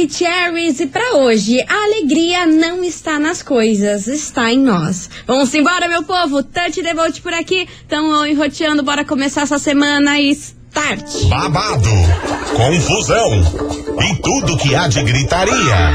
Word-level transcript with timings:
Maravicheries, 0.00 0.80
e 0.80 0.86
para 0.86 1.16
hoje, 1.16 1.62
a 1.68 1.84
alegria 1.84 2.46
não 2.46 2.82
está 2.82 3.18
nas 3.18 3.42
coisas, 3.42 4.06
está 4.06 4.50
em 4.50 4.58
nós. 4.58 5.10
Vamos 5.26 5.52
embora, 5.52 5.88
meu 5.88 6.02
povo. 6.02 6.42
The 6.42 6.94
vote 6.94 7.20
por 7.20 7.34
aqui. 7.34 7.68
Tamo 7.86 8.24
enroteando, 8.24 8.82
bora 8.82 9.04
começar 9.04 9.42
essa 9.42 9.58
semana 9.58 10.18
e 10.18 10.30
start. 10.30 11.28
Babado, 11.28 11.90
confusão 12.54 13.42
e 14.00 14.14
tudo 14.22 14.56
que 14.56 14.74
há 14.74 14.88
de 14.88 15.02
gritaria. 15.02 15.92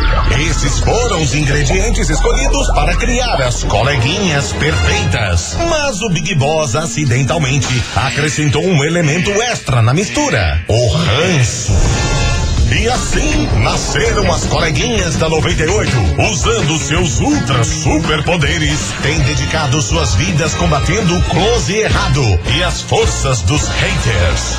Esses 0.49 0.79
foram 0.81 1.23
os 1.23 1.33
ingredientes 1.33 2.07
escolhidos 2.07 2.67
para 2.75 2.95
criar 2.97 3.41
as 3.41 3.63
coleguinhas 3.63 4.53
perfeitas. 4.53 5.57
Mas 5.67 6.01
o 6.03 6.09
Big 6.09 6.35
Boss 6.35 6.75
acidentalmente 6.75 7.83
acrescentou 7.95 8.63
um 8.63 8.83
elemento 8.83 9.31
extra 9.31 9.81
na 9.81 9.95
mistura: 9.95 10.63
o 10.67 10.87
ranço. 10.89 12.24
E 12.71 12.89
assim 12.89 13.47
nasceram 13.61 14.31
as 14.31 14.45
coleguinhas 14.45 15.15
da 15.17 15.29
98, 15.29 15.91
usando 16.31 16.77
seus 16.79 17.19
ultra 17.19 17.63
superpoderes, 17.63 18.91
têm 19.03 19.19
dedicado 19.19 19.81
suas 19.81 20.15
vidas 20.15 20.55
combatendo 20.55 21.15
o 21.15 21.21
close 21.23 21.73
e 21.73 21.81
errado 21.81 22.21
e 22.57 22.63
as 22.63 22.81
forças 22.81 23.41
dos 23.41 23.67
haters. 23.67 24.57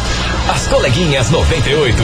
As 0.49 0.69
coleguinhas 0.69 1.31
98. 1.31 1.97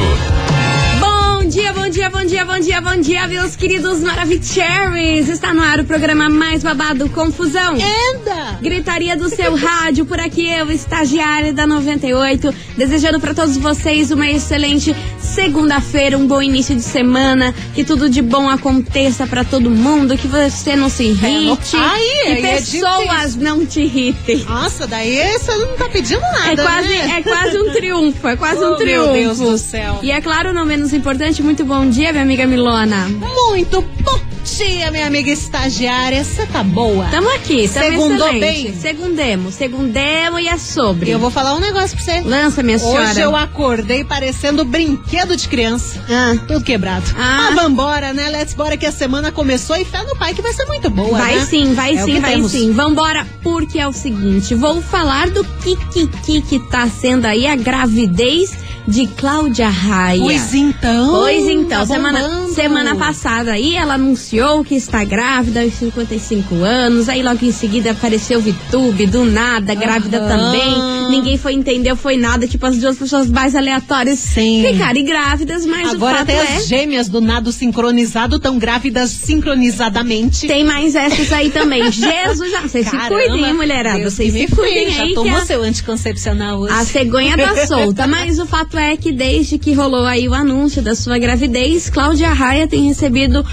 Bom 0.98 1.48
dia, 1.48 1.72
bom 1.72 1.88
dia, 1.88 2.08
bom 2.08 2.24
dia, 2.24 2.44
bom 2.44 2.58
dia, 2.58 2.80
bom 2.80 3.00
dia, 3.00 3.26
meus 3.28 3.56
queridos 3.56 4.00
Maravicheries. 4.00 5.28
Está 5.28 5.52
no 5.52 5.60
ar 5.62 5.80
o 5.80 5.84
programa 5.84 6.28
mais 6.28 6.62
babado 6.62 7.08
Confusão. 7.10 7.74
Anda! 7.74 8.58
Gritaria 8.60 9.16
do 9.16 9.28
seu 9.28 9.54
rádio, 9.56 10.06
por 10.06 10.18
aqui 10.18 10.50
eu, 10.50 10.70
estagiária 10.70 11.52
da 11.52 11.66
98, 11.66 12.54
desejando 12.76 13.20
para 13.20 13.34
todos 13.34 13.56
vocês 13.56 14.10
uma 14.10 14.30
excelente 14.30 14.94
segunda-feira, 15.32 16.16
um 16.18 16.26
bom 16.26 16.42
início 16.42 16.74
de 16.76 16.82
semana, 16.82 17.54
que 17.74 17.84
tudo 17.84 18.08
de 18.10 18.20
bom 18.20 18.48
aconteça 18.50 19.26
para 19.26 19.42
todo 19.44 19.70
mundo, 19.70 20.16
que 20.16 20.26
você 20.28 20.76
não 20.76 20.88
se 20.90 21.04
irrite, 21.04 21.74
Aí, 21.76 22.26
que 22.26 22.30
aí 22.32 22.38
é 22.38 22.52
pessoas 22.56 23.34
não 23.36 23.64
te 23.64 23.80
irritem. 23.80 24.38
Nossa, 24.44 24.86
daí 24.86 25.38
você 25.38 25.54
não 25.56 25.68
tá 25.76 25.88
pedindo 25.88 26.20
nada, 26.20 26.52
É 26.52 26.56
quase, 26.64 26.88
né? 26.88 27.14
é 27.18 27.22
quase 27.22 27.58
um 27.58 27.72
triunfo, 27.72 28.28
é 28.28 28.36
quase 28.36 28.60
um 28.64 28.72
Oh, 28.72 28.76
triunfo. 28.76 29.12
meu 29.12 29.22
Deus 29.22 29.38
do 29.38 29.56
céu. 29.58 29.98
E 30.02 30.10
é 30.10 30.20
claro, 30.20 30.52
não 30.52 30.66
menos 30.66 30.92
importante, 30.92 31.42
muito 31.42 31.64
bom 31.64 31.88
dia, 31.88 32.12
minha 32.12 32.24
amiga 32.24 32.46
Milona. 32.46 33.08
Muito 33.08 33.80
bom 34.02 34.20
dia, 34.44 34.90
minha 34.90 35.06
amiga 35.06 35.30
estagiária. 35.30 36.22
Você 36.24 36.44
tá 36.46 36.62
boa? 36.62 37.06
Tamo 37.06 37.28
aqui, 37.30 37.68
tamo 37.68 37.86
Segundou 37.86 38.26
excelente. 38.28 38.40
bem? 38.40 38.74
Segundemos, 38.80 39.54
segundemos 39.54 40.40
e 40.40 40.48
é 40.48 40.58
sobre. 40.58 41.10
Eu 41.10 41.18
vou 41.18 41.30
falar 41.30 41.54
um 41.54 41.60
negócio 41.60 41.96
pra 41.96 42.04
você. 42.04 42.20
Lança, 42.20 42.62
minha 42.62 42.78
senhora. 42.78 43.10
Hoje 43.10 43.20
eu 43.20 43.36
acordei 43.36 44.04
parecendo 44.04 44.64
brinquedo 44.64 45.36
de 45.36 45.48
criança. 45.48 46.04
Ah. 46.10 46.34
Tudo 46.46 46.62
quebrado. 46.64 47.04
Ah. 47.16 47.50
Mas 47.50 47.54
vambora, 47.62 48.12
né? 48.12 48.28
Let's 48.30 48.54
bora 48.54 48.76
que 48.76 48.86
a 48.86 48.92
semana 48.92 49.30
começou 49.32 49.76
e 49.76 49.84
fé 49.84 50.02
no 50.02 50.16
pai 50.16 50.34
que 50.34 50.42
vai 50.42 50.52
ser 50.52 50.64
muito 50.66 50.90
boa, 50.90 51.18
Vai 51.18 51.36
né? 51.36 51.46
sim, 51.46 51.74
vai 51.74 51.94
É 51.96 52.04
sim, 52.04 52.20
vai 52.20 52.34
temos. 52.34 52.52
sim. 52.52 52.72
Vambora, 52.72 53.26
porque 53.42 53.78
é 53.78 53.86
o 53.86 53.92
seguinte: 53.92 54.54
vou 54.54 54.82
falar 54.82 55.30
do 55.30 55.44
que, 55.44 55.76
que, 55.92 56.06
que, 56.08 56.42
que 56.42 56.58
tá 56.70 56.88
sendo 56.88 57.26
aí 57.26 57.46
a 57.46 57.54
gravidez 57.56 58.50
de 58.86 59.06
Cláudia 59.06 59.68
Raia. 59.68 60.20
Pois 60.20 60.54
então. 60.54 61.08
Pois 61.10 61.46
então, 61.46 61.80
tá 61.80 61.86
semana, 61.86 62.48
semana 62.54 62.96
passada 62.96 63.52
aí 63.52 63.74
ela 63.76 63.94
anunciou 63.94 64.64
que 64.64 64.74
está 64.74 65.04
grávida 65.04 65.62
aos 65.62 65.74
55 65.74 66.54
anos, 66.56 67.08
aí 67.08 67.22
logo 67.22 67.44
em 67.44 67.52
seguida 67.52 67.92
apareceu 67.92 68.38
o 68.38 68.42
VTube, 68.42 69.06
do 69.06 69.24
nada, 69.24 69.74
grávida 69.74 70.18
Aham. 70.18 70.28
também. 70.28 71.10
Ninguém 71.10 71.36
foi 71.38 71.52
entender, 71.54 71.94
foi 71.96 72.16
nada, 72.16 72.46
tipo 72.46 72.64
as 72.66 72.76
duas 72.78 72.96
pessoas 72.96 73.28
mais 73.30 73.54
aleatórias 73.54 74.18
Sim. 74.18 74.64
ficarem 74.66 75.04
grávidas, 75.04 75.64
mas 75.66 75.90
Agora 75.92 76.14
o 76.14 76.18
fato 76.18 76.30
até 76.30 76.36
é... 76.36 76.56
as 76.56 76.66
gêmeas 76.66 77.08
do 77.08 77.20
nado 77.20 77.52
sincronizado 77.52 78.36
estão 78.36 78.58
grávidas 78.58 79.10
sincronizadamente. 79.10 80.46
Tem 80.46 80.64
mais 80.64 80.94
essas 80.94 81.32
aí 81.32 81.50
também. 81.50 81.82
Jesus, 81.92 82.50
já, 82.50 82.62
vocês 82.62 82.88
se 82.88 82.96
cuidem, 82.96 83.44
hein, 83.44 83.52
mulherada. 83.54 84.10
Vocês 84.10 84.32
se 84.32 84.40
me 84.40 84.48
cuidem 84.48 84.84
cuide. 84.86 85.00
aí. 85.00 85.08
Já 85.10 85.14
tomou 85.14 85.36
a- 85.36 85.46
seu 85.46 85.62
anticoncepcional 85.62 86.60
hoje? 86.60 86.74
A 86.74 86.84
cegonha 86.84 87.36
tá 87.36 87.66
solta, 87.66 88.06
mas 88.06 88.38
o 88.38 88.46
fato 88.46 88.71
é 88.78 88.96
que 88.96 89.12
desde 89.12 89.58
que 89.58 89.72
rolou 89.72 90.04
aí 90.04 90.28
o 90.28 90.34
anúncio 90.34 90.82
da 90.82 90.94
sua 90.94 91.18
gravidez, 91.18 91.90
Cláudia 91.90 92.32
Raia 92.32 92.66
tem 92.66 92.88
recebido 92.88 93.44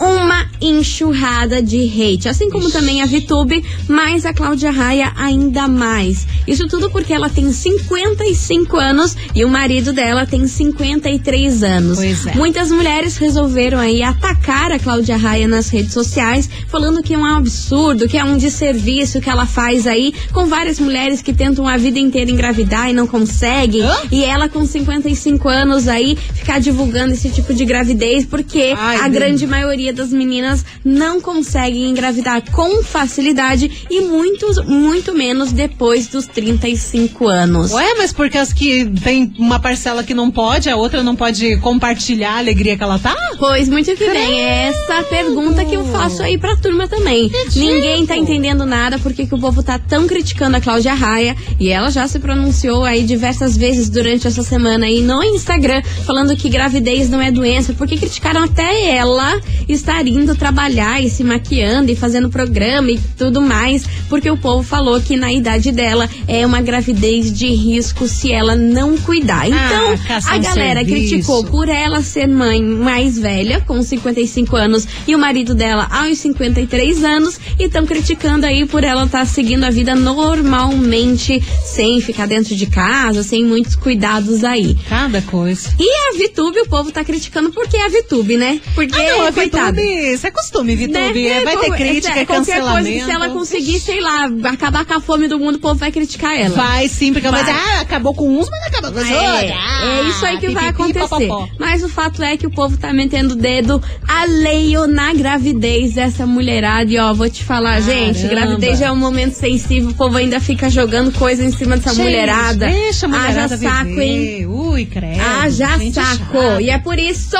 uma 0.00 0.46
enxurrada 0.60 1.62
de 1.62 1.84
hate, 1.84 2.28
assim 2.28 2.50
como 2.50 2.70
também 2.70 3.02
a 3.02 3.06
Vitube, 3.06 3.64
mas 3.88 4.24
a 4.24 4.32
Cláudia 4.32 4.70
Raia 4.70 5.12
ainda 5.16 5.68
mais. 5.68 6.26
Isso 6.46 6.66
tudo 6.66 6.90
porque 6.90 7.12
ela 7.12 7.28
tem 7.28 7.52
55 7.52 8.76
anos 8.76 9.16
e 9.34 9.44
o 9.44 9.48
marido 9.48 9.92
dela 9.92 10.26
tem 10.26 10.46
53 10.46 11.62
anos. 11.62 11.98
Pois 11.98 12.26
é. 12.26 12.34
Muitas 12.34 12.70
mulheres 12.70 13.16
resolveram 13.16 13.78
aí 13.78 14.02
atacar 14.02 14.72
a 14.72 14.78
Cláudia 14.78 15.16
Raia 15.16 15.48
nas 15.48 15.68
redes 15.68 15.92
sociais, 15.92 16.48
falando 16.68 17.02
que 17.02 17.14
é 17.14 17.18
um 17.18 17.24
absurdo, 17.24 18.08
que 18.08 18.16
é 18.16 18.24
um 18.24 18.36
desserviço 18.36 19.20
que 19.20 19.30
ela 19.30 19.46
faz 19.46 19.86
aí 19.86 20.14
com 20.32 20.46
várias 20.46 20.78
mulheres 20.78 21.22
que 21.22 21.32
tentam 21.32 21.66
a 21.66 21.76
vida 21.76 21.98
inteira 21.98 22.30
engravidar 22.30 22.88
e 22.90 22.92
não 22.92 23.06
conseguem. 23.06 23.82
Hã? 23.82 23.96
E 24.10 24.24
ela 24.24 24.48
com 24.48 24.64
55 24.64 25.48
anos 25.48 25.88
aí 25.88 26.16
ficar 26.34 26.60
divulgando 26.60 27.12
esse 27.12 27.30
tipo 27.30 27.52
de 27.52 27.64
gravidez 27.64 28.24
porque 28.24 28.74
Ai, 28.76 28.96
a 28.96 29.02
Deus. 29.02 29.12
grande 29.12 29.46
maioria 29.46 29.87
das 29.92 30.12
meninas 30.12 30.64
não 30.84 31.20
conseguem 31.20 31.90
engravidar 31.90 32.42
com 32.50 32.82
facilidade 32.82 33.86
e 33.90 34.00
muitos, 34.02 34.64
muito 34.64 35.14
menos 35.14 35.52
depois 35.52 36.06
dos 36.06 36.26
35 36.26 37.28
anos. 37.28 37.72
Ué, 37.72 37.94
mas 37.96 38.12
porque 38.12 38.38
as 38.38 38.52
que 38.52 38.86
tem 39.02 39.32
uma 39.38 39.60
parcela 39.60 40.02
que 40.02 40.14
não 40.14 40.30
pode, 40.30 40.68
a 40.68 40.76
outra 40.76 41.02
não 41.02 41.16
pode 41.16 41.56
compartilhar 41.58 42.34
a 42.34 42.38
alegria 42.38 42.76
que 42.76 42.82
ela 42.82 42.98
tá? 42.98 43.16
Pois 43.38 43.68
muito 43.68 43.94
que 43.94 44.08
bem, 44.08 44.42
é 44.42 44.68
essa 44.68 45.02
pergunta 45.04 45.64
que 45.64 45.74
eu 45.74 45.84
faço 45.86 46.22
aí 46.22 46.38
pra 46.38 46.56
turma 46.56 46.88
também. 46.88 47.30
Ninguém 47.54 48.06
tá 48.06 48.16
entendendo 48.16 48.64
nada 48.66 48.98
porque 48.98 49.26
que 49.26 49.34
o 49.34 49.38
povo 49.38 49.62
tá 49.62 49.78
tão 49.78 50.06
criticando 50.06 50.56
a 50.56 50.60
Cláudia 50.60 50.94
Raia 50.94 51.36
e 51.58 51.68
ela 51.68 51.90
já 51.90 52.06
se 52.06 52.18
pronunciou 52.18 52.84
aí 52.84 53.04
diversas 53.04 53.56
vezes 53.56 53.88
durante 53.88 54.26
essa 54.26 54.42
semana 54.42 54.86
aí 54.86 55.00
no 55.00 55.22
Instagram 55.22 55.82
falando 56.04 56.36
que 56.36 56.48
gravidez 56.48 57.08
não 57.08 57.20
é 57.20 57.30
doença, 57.30 57.74
porque 57.74 57.96
criticaram 57.96 58.42
até 58.42 58.96
ela 58.96 59.40
estar 59.78 60.06
indo 60.06 60.34
trabalhar 60.34 61.02
e 61.02 61.08
se 61.08 61.24
maquiando 61.24 61.90
e 61.90 61.96
fazendo 61.96 62.28
programa 62.28 62.90
e 62.90 62.98
tudo 63.16 63.40
mais, 63.40 63.84
porque 64.08 64.30
o 64.30 64.36
povo 64.36 64.62
falou 64.62 65.00
que 65.00 65.16
na 65.16 65.32
idade 65.32 65.72
dela 65.72 66.08
é 66.26 66.44
uma 66.44 66.60
gravidez 66.60 67.32
de 67.32 67.48
risco 67.48 68.06
se 68.08 68.32
ela 68.32 68.54
não 68.54 68.96
cuidar. 68.98 69.46
Então, 69.48 69.96
caçar 70.06 70.34
a 70.34 70.38
galera 70.38 70.80
serviço. 70.84 71.08
criticou 71.10 71.44
por 71.44 71.68
ela 71.68 72.02
ser 72.02 72.26
mãe 72.26 72.62
mais 72.62 73.18
velha, 73.18 73.60
com 73.60 73.82
55 73.82 74.56
anos, 74.56 74.86
e 75.06 75.14
o 75.14 75.18
marido 75.18 75.54
dela 75.54 75.86
aos 75.90 76.18
53 76.18 77.04
anos, 77.04 77.38
e 77.58 77.64
estão 77.64 77.86
criticando 77.86 78.44
aí 78.46 78.66
por 78.66 78.82
ela 78.84 79.04
estar 79.04 79.24
seguindo 79.26 79.64
a 79.64 79.70
vida 79.70 79.94
normalmente, 79.94 81.42
sem 81.64 82.00
ficar 82.00 82.26
dentro 82.26 82.54
de 82.54 82.66
casa, 82.66 83.22
sem 83.22 83.44
muitos 83.44 83.74
cuidados 83.76 84.44
aí. 84.44 84.76
Cada 84.88 85.22
coisa. 85.22 85.70
E 85.78 85.88
a 86.10 86.18
Vitube, 86.18 86.60
o 86.60 86.68
povo 86.68 86.90
tá 86.90 87.04
criticando 87.04 87.50
porque 87.50 87.76
é 87.76 87.86
a 87.86 87.88
Vitube, 87.88 88.36
né? 88.36 88.60
Porque, 88.74 88.98
Ah, 88.98 89.16
não, 89.16 89.26
a 89.26 89.32
coitada. 89.32 89.67
Vitube, 89.72 90.12
isso 90.14 90.26
é 90.26 90.30
costume, 90.30 90.76
Vitube. 90.76 91.28
Né? 91.28 91.40
Vai 91.44 91.56
ter 91.56 91.70
crítica, 91.72 92.18
é, 92.18 92.24
qualquer 92.24 92.52
cancelamento. 92.54 92.88
coisa, 92.90 93.04
se 93.04 93.10
ela 93.10 93.28
conseguir, 93.30 93.80
sei 93.80 94.00
lá, 94.00 94.28
acabar 94.44 94.84
com 94.84 94.94
a 94.94 95.00
fome 95.00 95.28
do 95.28 95.38
mundo, 95.38 95.56
o 95.56 95.58
povo 95.58 95.74
vai 95.76 95.90
criticar 95.92 96.36
ela. 96.38 96.54
Vai 96.54 96.88
sim, 96.88 97.12
porque 97.12 97.26
ela 97.26 97.36
vai 97.42 97.44
Vai. 97.44 97.54
dizer, 97.54 97.68
ah, 97.76 97.80
acabou 97.80 98.14
com 98.14 98.38
uns, 98.38 98.48
mas 98.50 98.62
acabou 98.66 98.92
com 98.92 98.98
os 99.00 99.10
outros. 99.10 99.24
É, 99.42 99.52
Ah, 99.52 100.00
é 100.04 100.08
isso 100.08 100.26
aí 100.26 100.38
que 100.38 100.48
vai 100.50 100.68
acontecer. 100.68 101.08
popopó. 101.08 101.48
Mas 101.58 101.82
o 101.82 101.88
fato 101.88 102.22
é 102.22 102.36
que 102.36 102.46
o 102.46 102.50
povo 102.50 102.76
tá 102.76 102.92
metendo 102.92 103.34
o 103.34 103.36
dedo 103.36 103.82
alheio 104.06 104.86
na 104.86 105.12
gravidez 105.14 105.94
dessa 105.94 106.26
mulherada. 106.26 106.90
E 106.90 106.98
ó, 106.98 107.12
vou 107.14 107.28
te 107.28 107.44
falar, 107.44 107.80
gente, 107.80 108.22
Caramba. 108.22 108.34
gravidez 108.34 108.78
já 108.78 108.86
é 108.86 108.92
um 108.92 108.96
momento 108.96 109.34
sensível. 109.34 109.90
O 109.90 109.94
povo 109.94 110.16
ainda 110.16 110.40
fica 110.40 110.68
jogando 110.70 111.12
coisa 111.12 111.44
em 111.44 111.52
cima 111.52 111.76
dessa 111.76 111.90
Gente, 111.94 112.02
mulherada. 112.04 112.66
Deixa 112.66 113.06
a 113.06 113.08
mulherada 113.08 113.54
Haja 113.54 113.56
saco, 113.58 113.84
viver. 113.84 114.02
hein? 114.40 114.46
Ui, 114.46 114.86
credo. 114.86 115.20
Haja 115.20 115.78
gente 115.78 115.94
saco. 115.94 116.16
chata. 116.34 116.62
E 116.62 116.70
é 116.70 116.78
por 116.78 116.98
isso 116.98 117.36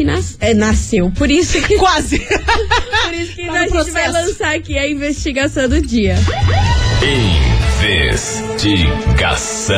que 0.00 0.04
nas... 0.04 0.36
é, 0.40 0.54
nasceu. 0.54 1.10
Por 1.10 1.30
isso 1.30 1.60
que, 1.62 1.76
Quase. 1.78 2.18
por 2.24 3.14
isso 3.14 3.34
que 3.34 3.46
Tá 3.46 3.52
a 3.52 3.68
gente 3.68 3.90
vai 3.90 4.10
lançar 4.10 4.54
aqui 4.56 4.78
a 4.78 4.88
investigação 4.88 5.68
do 5.68 5.80
dia. 5.80 6.16
Investigação. 7.82 9.76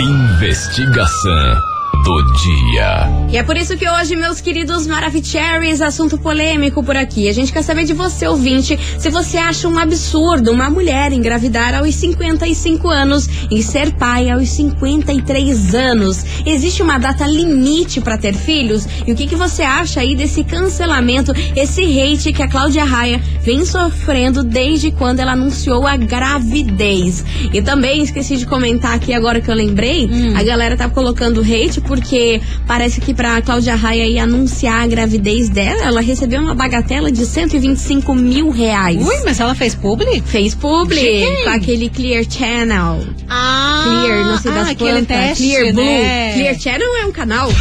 Investigação 0.00 1.75
do 2.06 2.22
dia. 2.34 3.26
E 3.32 3.36
é 3.36 3.42
por 3.42 3.56
isso 3.56 3.76
que 3.76 3.88
hoje, 3.88 4.14
meus 4.14 4.40
queridos 4.40 4.86
Maravicheries, 4.86 5.80
assunto 5.80 6.16
polêmico 6.16 6.80
por 6.80 6.96
aqui. 6.96 7.28
A 7.28 7.34
gente 7.34 7.52
quer 7.52 7.62
saber 7.62 7.82
de 7.82 7.92
você, 7.92 8.28
ouvinte, 8.28 8.78
se 8.96 9.10
você 9.10 9.36
acha 9.36 9.66
um 9.66 9.76
absurdo 9.76 10.52
uma 10.52 10.70
mulher 10.70 11.12
engravidar 11.12 11.74
aos 11.74 11.92
55 11.96 12.88
anos 12.88 13.28
e 13.50 13.60
ser 13.60 13.90
pai 13.94 14.30
aos 14.30 14.48
53 14.50 15.74
anos. 15.74 16.24
Existe 16.46 16.80
uma 16.80 16.96
data 16.96 17.26
limite 17.26 18.00
para 18.00 18.16
ter 18.16 18.34
filhos? 18.34 18.86
E 19.04 19.10
o 19.10 19.16
que, 19.16 19.26
que 19.26 19.34
você 19.34 19.64
acha 19.64 19.98
aí 19.98 20.14
desse 20.14 20.44
cancelamento, 20.44 21.32
esse 21.56 21.82
hate 21.82 22.32
que 22.32 22.42
a 22.42 22.48
Cláudia 22.48 22.84
Raia 22.84 23.20
vem 23.42 23.64
sofrendo 23.64 24.44
desde 24.44 24.92
quando 24.92 25.18
ela 25.18 25.32
anunciou 25.32 25.84
a 25.84 25.96
gravidez? 25.96 27.24
E 27.52 27.60
também 27.60 28.02
esqueci 28.02 28.36
de 28.36 28.46
comentar 28.46 28.94
aqui 28.94 29.12
agora 29.12 29.40
que 29.40 29.50
eu 29.50 29.56
lembrei, 29.56 30.08
a 30.36 30.44
galera 30.44 30.76
tá 30.76 30.88
colocando 30.88 31.40
hate 31.40 31.80
porque 32.00 32.40
parece 32.66 33.00
que 33.00 33.14
pra 33.14 33.40
Cláudia 33.40 33.74
Raia 33.74 34.22
anunciar 34.22 34.82
a 34.82 34.86
gravidez 34.86 35.48
dela, 35.48 35.82
ela 35.82 36.00
recebeu 36.00 36.40
uma 36.40 36.54
bagatela 36.54 37.10
de 37.10 37.24
125 37.24 38.14
mil 38.14 38.50
reais. 38.50 38.96
Ui, 39.06 39.20
mas 39.24 39.40
ela 39.40 39.54
fez 39.54 39.74
publi? 39.74 40.22
Fez 40.24 40.54
publi 40.54 41.24
com 41.44 41.50
aquele 41.50 41.88
Clear 41.88 42.24
Channel. 42.30 43.06
Ah, 43.28 44.02
Clear, 44.04 44.26
não 44.26 44.38
sei 44.38 44.52
das 44.52 44.68
ah, 44.68 44.70
aquele 44.72 44.90
quantas. 44.92 45.06
teste, 45.08 45.42
Clear 45.44 45.72
Blue. 45.72 45.84
né? 45.84 46.32
Clear 46.34 46.58
Channel 46.60 46.96
é 47.02 47.06
um 47.06 47.12
canal. 47.12 47.48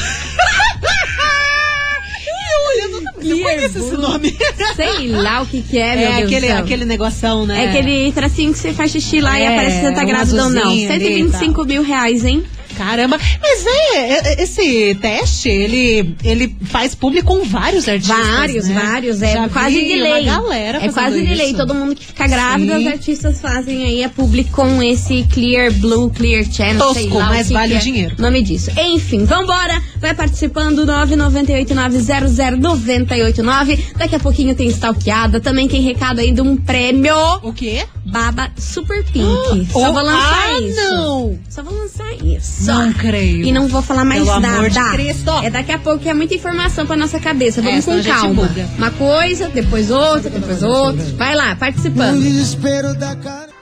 Eu 3.28 3.40
conheço 3.42 3.80
esse 3.80 3.98
nome. 3.98 4.36
Sei 4.76 5.08
lá 5.10 5.42
o 5.42 5.48
que 5.48 5.62
que 5.62 5.80
é, 5.80 5.96
meu 5.96 6.06
É 6.08 6.12
Deus 6.18 6.24
aquele, 6.26 6.48
do 6.48 6.52
céu. 6.54 6.58
aquele 6.64 6.86
negoção, 6.86 7.46
né? 7.48 7.66
É 7.66 7.70
aquele 7.70 8.12
tracinho 8.12 8.52
que 8.54 8.60
você 8.60 8.72
faz 8.72 8.92
xixi 8.92 9.20
lá 9.20 9.40
e 9.40 9.44
É, 9.44 9.48
aparece 9.48 9.76
se 9.78 9.82
você 9.82 9.92
tá 9.94 10.04
grávida 10.04 10.44
ou 10.44 10.50
não. 10.52 10.62
azulzinho 10.62 10.92
ali 10.92 11.06
e 11.06 11.28
125 11.32 11.66
mil 11.66 11.82
reais, 11.84 12.24
hein? 12.24 12.44
Caramba, 12.76 13.18
mas 13.42 13.66
é, 13.66 13.98
é, 13.98 14.44
esse 14.44 14.96
teste, 15.02 15.50
ele, 15.50 16.16
ele 16.24 16.56
faz 16.66 16.94
público 16.94 17.26
com 17.26 17.44
vários 17.44 17.88
artistas, 17.88 18.28
Vários, 18.28 18.68
né? 18.68 18.76
vários. 18.76 19.22
É 19.22 19.34
Já 19.34 19.50
quase 19.50 19.80
vi 19.80 19.86
de 19.86 19.96
lei. 19.96 20.26
Galera 20.26 20.86
é 20.86 20.92
quase 20.92 21.26
de 21.26 21.34
lei. 21.34 21.54
Todo 21.54 21.74
mundo 21.74 21.96
que 21.96 22.06
fica 22.06 22.28
grávida, 22.28 22.78
Sim. 22.78 22.86
os 22.86 22.92
artistas 22.94 23.40
fazem 23.42 23.84
aí 23.86 24.04
a 24.04 24.10
public 24.10 24.52
com 24.52 24.84
esse 24.84 25.24
Clear 25.32 25.72
Blue, 25.74 26.10
Clear 26.12 26.44
Channel. 26.46 26.78
Tosco, 26.78 27.18
lá 27.18 27.30
mas 27.30 27.48
que 27.48 27.54
vale 27.54 27.74
o 27.74 27.78
é 27.78 27.80
dinheiro. 27.80 28.16
Nome 28.20 28.42
disso. 28.44 28.70
Enfim, 28.80 29.26
vambora. 29.26 29.82
Vai 30.00 30.14
participando 30.14 30.86
998900989. 30.86 33.80
Daqui 33.98 34.16
a 34.16 34.20
pouquinho 34.20 34.54
tem 34.56 34.68
stalkeada. 34.68 35.40
Também 35.40 35.68
tem 35.68 35.82
recado 35.82 36.20
aí 36.20 36.32
de 36.32 36.42
um 36.42 36.56
prêmio. 36.58 37.16
O 37.44 37.54
quê? 37.54 37.86
Baba 38.06 38.52
Super 38.58 39.04
Pink. 39.06 39.66
Só 39.72 39.90
Oh, 39.90 39.94
vou 39.94 40.04
lançar 40.04 40.46
ah, 40.48 40.60
isso. 40.62 40.82
não. 40.82 41.40
Só 41.50 41.64
vou 41.64 41.74
lançar 41.78 42.12
isso. 42.24 42.65
Não 42.74 42.94
creio. 42.94 43.44
E 43.46 43.52
não 43.52 43.68
vou 43.68 43.82
falar 43.82 44.06
mais 44.06 44.24
Pelo 44.24 44.40
nada. 44.40 44.58
amor 44.58 44.70
de 44.70 44.80
Cristo. 44.92 45.32
É 45.44 45.50
daqui 45.50 45.72
a 45.72 45.80
pouco 45.80 46.00
que 46.00 46.10
é 46.10 46.14
muita 46.14 46.34
informação 46.36 46.86
pra 46.86 46.96
nossa 46.96 47.20
cabeça. 47.20 47.62
Vamos 47.62 47.86
com 47.86 48.02
calma. 48.04 48.50
Uma 48.78 48.92
coisa, 48.92 49.50
depois 49.50 49.92
outra, 49.92 50.30
depois 50.30 50.62
outra. 50.64 51.04
Vai 51.18 51.36
lá, 51.36 51.56
participando. 51.56 52.22
desespero 52.22 52.94
da 52.96 53.16
cara. 53.16 53.55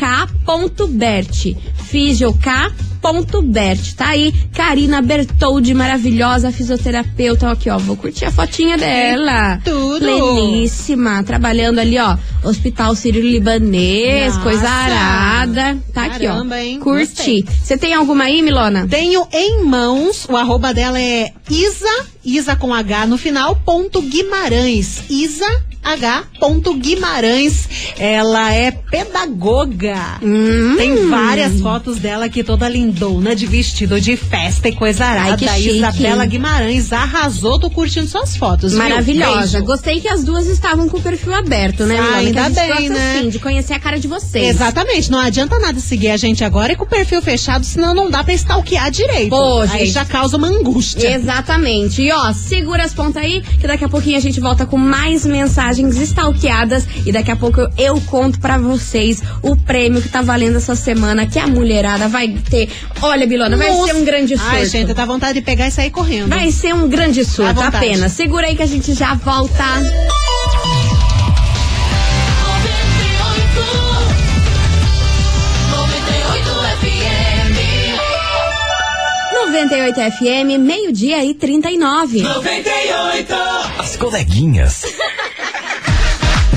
Fisiok.bert. 1.76 2.87
Tá 3.96 4.08
aí, 4.08 4.32
Karina 4.54 5.00
Bertoldi, 5.00 5.74
maravilhosa 5.74 6.52
fisioterapeuta. 6.52 7.50
Aqui, 7.50 7.70
ó, 7.70 7.78
vou 7.78 7.96
curtir 7.96 8.26
a 8.26 8.30
fotinha 8.30 8.76
dela. 8.76 9.60
tudo. 9.64 10.00
Pleníssima. 10.00 11.22
Trabalhando 11.22 11.78
ali, 11.78 11.98
ó, 11.98 12.16
Hospital 12.44 12.94
Sírio-Libanês, 12.94 14.36
coisa 14.38 14.68
arada. 14.68 15.78
Tá 15.92 16.06
aqui, 16.06 16.26
ó. 16.26 16.32
Caramba, 16.34 16.60
hein? 16.60 16.80
Curti. 16.80 17.44
Você 17.62 17.76
tem 17.76 17.94
alguma 17.94 18.24
aí, 18.24 18.42
Milona? 18.42 18.86
Tenho 18.88 19.26
em 19.32 19.64
mãos, 19.64 20.26
o 20.28 20.36
arroba 20.36 20.72
dela 20.74 21.00
é 21.00 21.32
Isa, 21.50 22.06
Isa 22.24 22.56
com 22.56 22.74
H 22.74 23.06
no 23.06 23.16
final, 23.16 23.56
ponto 23.64 24.00
Guimarães. 24.02 25.02
Isa 25.08 25.46
H. 25.82 26.24
ponto 26.38 26.74
Guimarães. 26.74 27.68
Ela 27.98 28.52
é 28.52 28.70
pedagoga. 28.70 29.96
Hum. 30.22 30.74
Tem 30.76 31.08
várias 31.08 31.60
fotos 31.60 31.98
dela 31.98 32.26
aqui 32.26 32.42
toda 32.44 32.68
lindona, 32.68 33.34
de 33.34 33.46
vestido 33.46 34.00
de 34.00 34.16
festa 34.16 34.68
e 34.68 34.72
coisa 34.74 35.04
arada. 35.04 35.30
Ai, 35.30 35.36
que 35.36 35.48
A. 35.48 35.58
Isabela 35.58 36.26
Guimarães 36.26 36.92
arrasou, 36.92 37.58
tô 37.58 37.70
curtindo 37.70 38.06
suas 38.06 38.36
fotos. 38.36 38.74
Maravilhosa. 38.74 39.60
Gostei 39.60 40.00
que 40.00 40.08
as 40.08 40.24
duas 40.24 40.46
estavam 40.46 40.88
com 40.88 40.98
o 40.98 41.02
perfil 41.02 41.34
aberto, 41.34 41.84
né, 41.84 41.98
Ah, 41.98 42.16
ainda 42.16 42.48
bem, 42.50 42.88
né? 42.88 43.16
assim, 43.18 43.28
de 43.28 43.38
conhecer 43.38 43.74
a 43.74 43.80
cara 43.80 43.98
de 43.98 44.08
vocês. 44.08 44.48
Exatamente, 44.56 45.10
não 45.10 45.18
adianta 45.18 45.58
nada 45.58 45.78
seguir 45.80 46.10
a 46.10 46.16
gente 46.16 46.44
agora 46.44 46.72
e 46.72 46.76
com 46.76 46.84
o 46.84 46.88
perfil 46.88 47.22
fechado, 47.22 47.64
senão 47.64 47.94
não 47.94 48.10
dá 48.10 48.22
pra 48.24 48.34
stalkear 48.34 48.90
direito. 48.90 49.30
Pô, 49.30 49.60
Aí 49.60 49.80
gente. 49.80 49.90
já 49.92 50.04
causa 50.04 50.36
uma 50.36 50.48
angústia. 50.48 51.14
Exatamente. 51.14 52.02
E 52.02 52.12
ó, 52.12 52.32
segura 52.32 52.84
as 52.84 52.92
pontas 52.94 53.22
aí, 53.22 53.40
que 53.60 53.66
daqui 53.66 53.84
a 53.84 53.88
pouquinho 53.88 54.16
a 54.16 54.20
gente 54.20 54.40
volta 54.40 54.66
com 54.66 54.76
mais 54.76 55.24
mensagens 55.24 55.67
stalkeadas. 55.76 56.86
E 57.04 57.12
daqui 57.12 57.30
a 57.30 57.36
pouco 57.36 57.60
eu, 57.60 57.70
eu 57.76 58.00
conto 58.02 58.40
pra 58.40 58.58
vocês 58.58 59.22
o 59.42 59.56
prêmio 59.56 60.00
que 60.00 60.08
tá 60.08 60.22
valendo 60.22 60.56
essa 60.56 60.74
semana, 60.74 61.26
que 61.26 61.38
a 61.38 61.46
mulherada 61.46 62.08
vai 62.08 62.28
ter. 62.28 62.68
Olha, 63.02 63.26
Bilona, 63.26 63.56
vai 63.56 63.70
Nossa. 63.70 63.92
ser 63.92 63.96
um 63.96 64.04
grande 64.04 64.36
surto. 64.36 64.50
Ai, 64.50 64.66
gente, 64.66 64.94
dá 64.94 65.04
vontade 65.04 65.34
de 65.34 65.44
pegar 65.44 65.68
e 65.68 65.70
sair 65.70 65.90
correndo. 65.90 66.28
Vai 66.28 66.50
ser 66.50 66.74
um 66.74 66.88
grande 66.88 67.24
surto, 67.24 67.60
apenas. 67.60 68.12
Segura 68.12 68.46
aí 68.46 68.56
que 68.56 68.62
a 68.62 68.66
gente 68.66 68.94
já 68.94 69.14
volta. 69.14 69.64
98 79.58 80.00
FM, 80.12 80.58
meio-dia 80.60 81.24
e 81.24 81.34
39. 81.34 82.22
As 83.78 83.96
coleguinhas. 83.96 84.84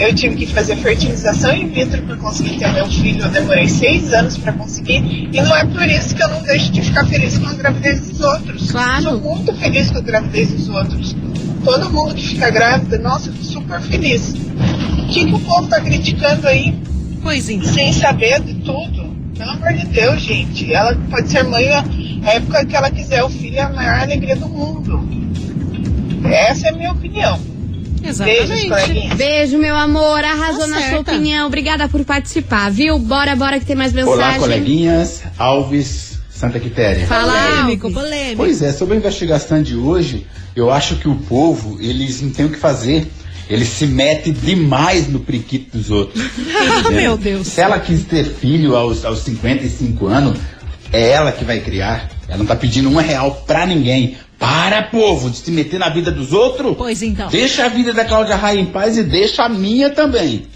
Eu 0.01 0.15
tive 0.15 0.35
que 0.35 0.47
fazer 0.47 0.77
fertilização 0.77 1.55
in 1.55 1.69
vitro 1.69 2.03
para 2.03 2.17
conseguir 2.17 2.59
ter 2.59 2.73
meu 2.73 2.87
filho. 2.87 3.23
Eu 3.23 3.31
demorei 3.31 3.69
seis 3.69 4.13
anos 4.15 4.39
para 4.39 4.53
conseguir. 4.55 5.29
E 5.31 5.41
não 5.41 5.55
é 5.55 5.65
por 5.67 5.87
isso 5.87 6.15
que 6.15 6.23
eu 6.23 6.29
não 6.29 6.43
deixo 6.43 6.73
de 6.73 6.81
ficar 6.81 7.05
feliz 7.07 7.37
com 7.37 7.47
a 7.47 7.53
gravidez 7.53 8.01
dos 8.01 8.21
outros. 8.21 8.71
Claro. 8.73 9.03
Sou 9.03 9.21
muito 9.21 9.55
feliz 9.57 9.91
com 9.91 9.99
a 9.99 10.01
gravidez 10.01 10.51
dos 10.53 10.69
outros. 10.71 11.15
Todo 11.63 11.91
mundo 11.91 12.15
que 12.15 12.29
fica 12.29 12.51
grávida, 12.51 12.99
nossa, 12.99 13.31
super 13.43 13.81
feliz. 13.83 14.31
O 14.31 15.07
que, 15.09 15.27
que 15.27 15.35
o 15.35 15.39
povo 15.39 15.69
tá 15.69 15.81
criticando 15.81 16.49
aí 16.49 16.75
Pois 17.23 17.51
então. 17.51 17.71
sem 17.71 17.93
saber 17.93 18.41
de 18.41 18.55
tudo? 18.55 19.11
Pelo 19.37 19.51
amor 19.51 19.73
de 19.75 19.87
Deus, 19.87 20.23
gente. 20.23 20.73
Ela 20.73 20.97
pode 21.11 21.29
ser 21.31 21.45
mãe 21.45 21.69
a 21.69 21.85
a 22.25 22.35
época 22.35 22.65
que 22.65 22.77
ela 22.77 22.91
quiser. 22.91 23.23
O 23.23 23.29
filho 23.29 23.57
é 23.57 23.61
a 23.61 23.69
maior 23.71 24.01
alegria 24.01 24.37
do 24.37 24.49
mundo. 24.49 25.09
Essa 26.25 26.69
é 26.69 26.71
a 26.71 26.75
minha 26.75 26.93
opinião. 26.93 27.50
Exatamente. 28.03 28.69
coleguinhas. 28.69 29.17
Beijo, 29.17 29.59
meu 29.59 29.77
amor. 29.77 30.25
Arrasou 30.25 30.61
Tá 30.61 30.67
na 30.67 30.89
sua 30.89 31.01
opinião. 31.01 31.47
Obrigada 31.47 31.89
por 31.89 32.05
participar, 32.05 32.71
viu? 32.71 32.99
Bora, 32.99 33.35
bora 33.37 33.59
que 33.59 33.67
tem 33.67 33.77
mais 33.77 33.93
mensagem. 33.93 34.19
Olá, 34.19 34.39
coleguinhas. 34.39 35.23
Alves, 35.39 36.19
Santa 36.31 36.59
Quitéria. 36.59 37.07
Fala, 37.07 37.33
Polêmico, 37.33 37.93
polêmico. 37.93 38.37
Pois 38.37 38.63
é, 38.63 38.73
sobre 38.73 38.95
a 38.95 38.97
investigação 38.99 39.63
de 39.63 39.77
hoje, 39.77 40.27
eu 40.57 40.71
acho 40.71 40.97
que 40.97 41.09
o 41.09 41.15
povo, 41.15 41.79
eles 41.81 42.21
não 42.23 42.31
têm 42.31 42.47
o 42.47 42.51
que 42.51 42.59
fazer. 42.59 43.07
Eles 43.49 43.69
se 43.69 43.85
metem 43.85 44.33
demais 44.33 45.09
no 45.09 45.19
priquito 45.19 45.77
dos 45.77 45.91
outros. 45.91 46.25
Ah, 46.85 46.89
meu 46.93 47.17
Deus. 47.17 47.49
Se 47.49 47.61
ela 47.61 47.81
quis 47.81 48.05
ter 48.05 48.25
filho 48.25 48.77
aos, 48.77 49.05
aos 49.05 49.19
55 49.21 50.07
anos, 50.07 50.39
é 50.93 51.11
ela 51.11 51.33
que 51.33 51.45
vai 51.45 51.59
criar. 51.59 52.09
Ela 52.29 52.39
não 52.39 52.47
tá 52.47 52.55
pedindo 52.55 52.89
um 52.89 52.97
real 52.97 53.43
pra 53.47 53.67
ninguém. 53.67 54.17
Para, 54.41 54.83
povo, 54.85 55.31
de 55.31 55.37
se 55.37 55.51
meter 55.51 55.79
na 55.79 55.91
vida 55.91 56.11
dos 56.11 56.33
outros. 56.33 56.75
Pois 56.77 57.03
então. 57.03 57.29
Deixa 57.29 57.67
a 57.67 57.69
vida 57.69 57.93
da 57.93 58.05
Cláudia 58.07 58.35
Raia 58.37 58.59
em 58.59 58.65
paz 58.67 58.97
e 58.97 59.05
deixa 59.05 59.45
a 59.45 59.49
minha 59.51 59.91
também. 59.91 60.47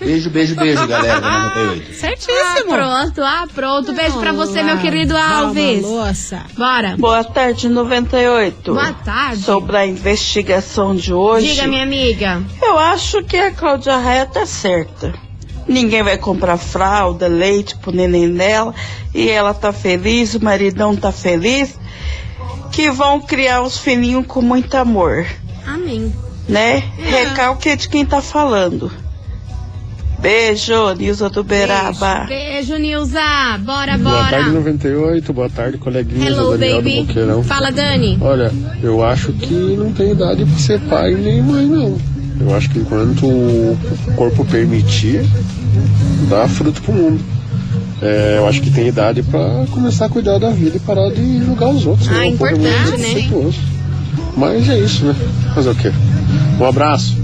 Beijo, 0.00 0.28
beijo, 0.30 0.54
beijo, 0.56 0.86
galera 0.86 1.20
da 1.20 1.30
98. 1.54 1.86
Ah, 1.88 1.94
Certíssimo. 1.94 2.70
pronto, 2.74 3.22
ah, 3.22 3.46
pronto. 3.54 3.92
Beijo 3.94 4.18
pra 4.18 4.32
você, 4.32 4.62
meu 4.62 4.78
querido 4.78 5.16
Alves. 5.16 5.82
Louça. 5.82 6.42
Bora. 6.56 6.96
Boa 6.98 7.22
tarde, 7.24 7.68
98. 7.68 8.72
Boa 8.74 8.92
tarde. 8.92 9.42
Sobre 9.42 9.76
a 9.76 9.86
investigação 9.86 10.94
de 10.94 11.12
hoje, 11.12 11.54
Diga, 11.54 11.66
minha 11.66 11.82
amiga. 11.82 12.42
eu 12.62 12.78
acho 12.78 13.22
que 13.22 13.36
a 13.36 13.50
Cláudia 13.52 13.96
Raia 13.98 14.26
tá 14.26 14.44
certa. 14.46 15.12
Ninguém 15.68 16.02
vai 16.02 16.16
comprar 16.16 16.56
fralda, 16.56 17.26
leite 17.26 17.76
pro 17.76 17.90
neném 17.92 18.30
dela 18.32 18.74
e 19.14 19.28
ela 19.28 19.52
tá 19.52 19.72
feliz, 19.72 20.34
o 20.34 20.44
maridão 20.44 20.94
tá 20.94 21.10
feliz, 21.10 21.74
que 22.76 22.90
vão 22.90 23.18
criar 23.22 23.62
os 23.62 23.78
filhinhos 23.78 24.26
com 24.26 24.42
muito 24.42 24.74
amor, 24.74 25.24
Amém. 25.66 26.12
né? 26.46 26.82
Recalque 26.98 27.70
é 27.70 27.76
de 27.76 27.88
quem 27.88 28.04
tá 28.04 28.20
falando. 28.20 28.92
Beijo, 30.18 30.92
Nilza 30.94 31.30
do 31.30 31.42
Beraba. 31.42 32.26
Beijo, 32.28 32.76
Nilza. 32.76 33.18
Bora, 33.60 33.96
Boa 33.96 34.16
bora. 34.16 34.28
tarde, 34.30 34.50
98. 34.50 35.32
Boa 35.32 35.48
tarde, 35.48 35.78
coleguinhas. 35.78 36.36
Hello, 36.36 36.54
é 36.54 36.58
Daniel 36.58 36.76
do 36.76 36.84
baby. 36.84 37.06
Boqueirão. 37.06 37.42
Fala, 37.42 37.72
Dani. 37.72 38.18
Olha, 38.20 38.52
eu 38.82 39.02
acho 39.02 39.32
que 39.32 39.54
não 39.54 39.90
tem 39.94 40.10
idade 40.12 40.44
pra 40.44 40.58
ser 40.58 40.78
pai 40.80 41.14
nem 41.14 41.42
mãe, 41.42 41.64
não. 41.64 41.96
Eu 42.40 42.54
acho 42.54 42.68
que 42.68 42.78
enquanto 42.80 43.26
o 43.26 43.78
corpo 44.16 44.44
permitir, 44.44 45.24
dá 46.28 46.46
fruto 46.46 46.82
pro 46.82 46.92
mundo. 46.92 47.24
É, 48.02 48.36
eu 48.38 48.46
acho 48.46 48.60
que 48.60 48.70
tem 48.70 48.86
idade 48.88 49.22
pra 49.22 49.64
começar 49.70 50.06
a 50.06 50.08
cuidar 50.08 50.38
da 50.38 50.50
vida 50.50 50.76
e 50.76 50.80
parar 50.80 51.10
de 51.10 51.44
julgar 51.44 51.70
os 51.70 51.86
outros. 51.86 52.08
Ah, 52.08 52.12
né? 52.12 52.24
É 52.24 52.28
importante, 52.28 52.96
né? 52.98 53.52
Mas 54.36 54.68
é 54.68 54.78
isso, 54.78 55.04
né? 55.06 55.16
Fazer 55.54 55.70
o 55.70 55.74
quê? 55.74 55.90
Um 56.60 56.64
abraço. 56.64 57.16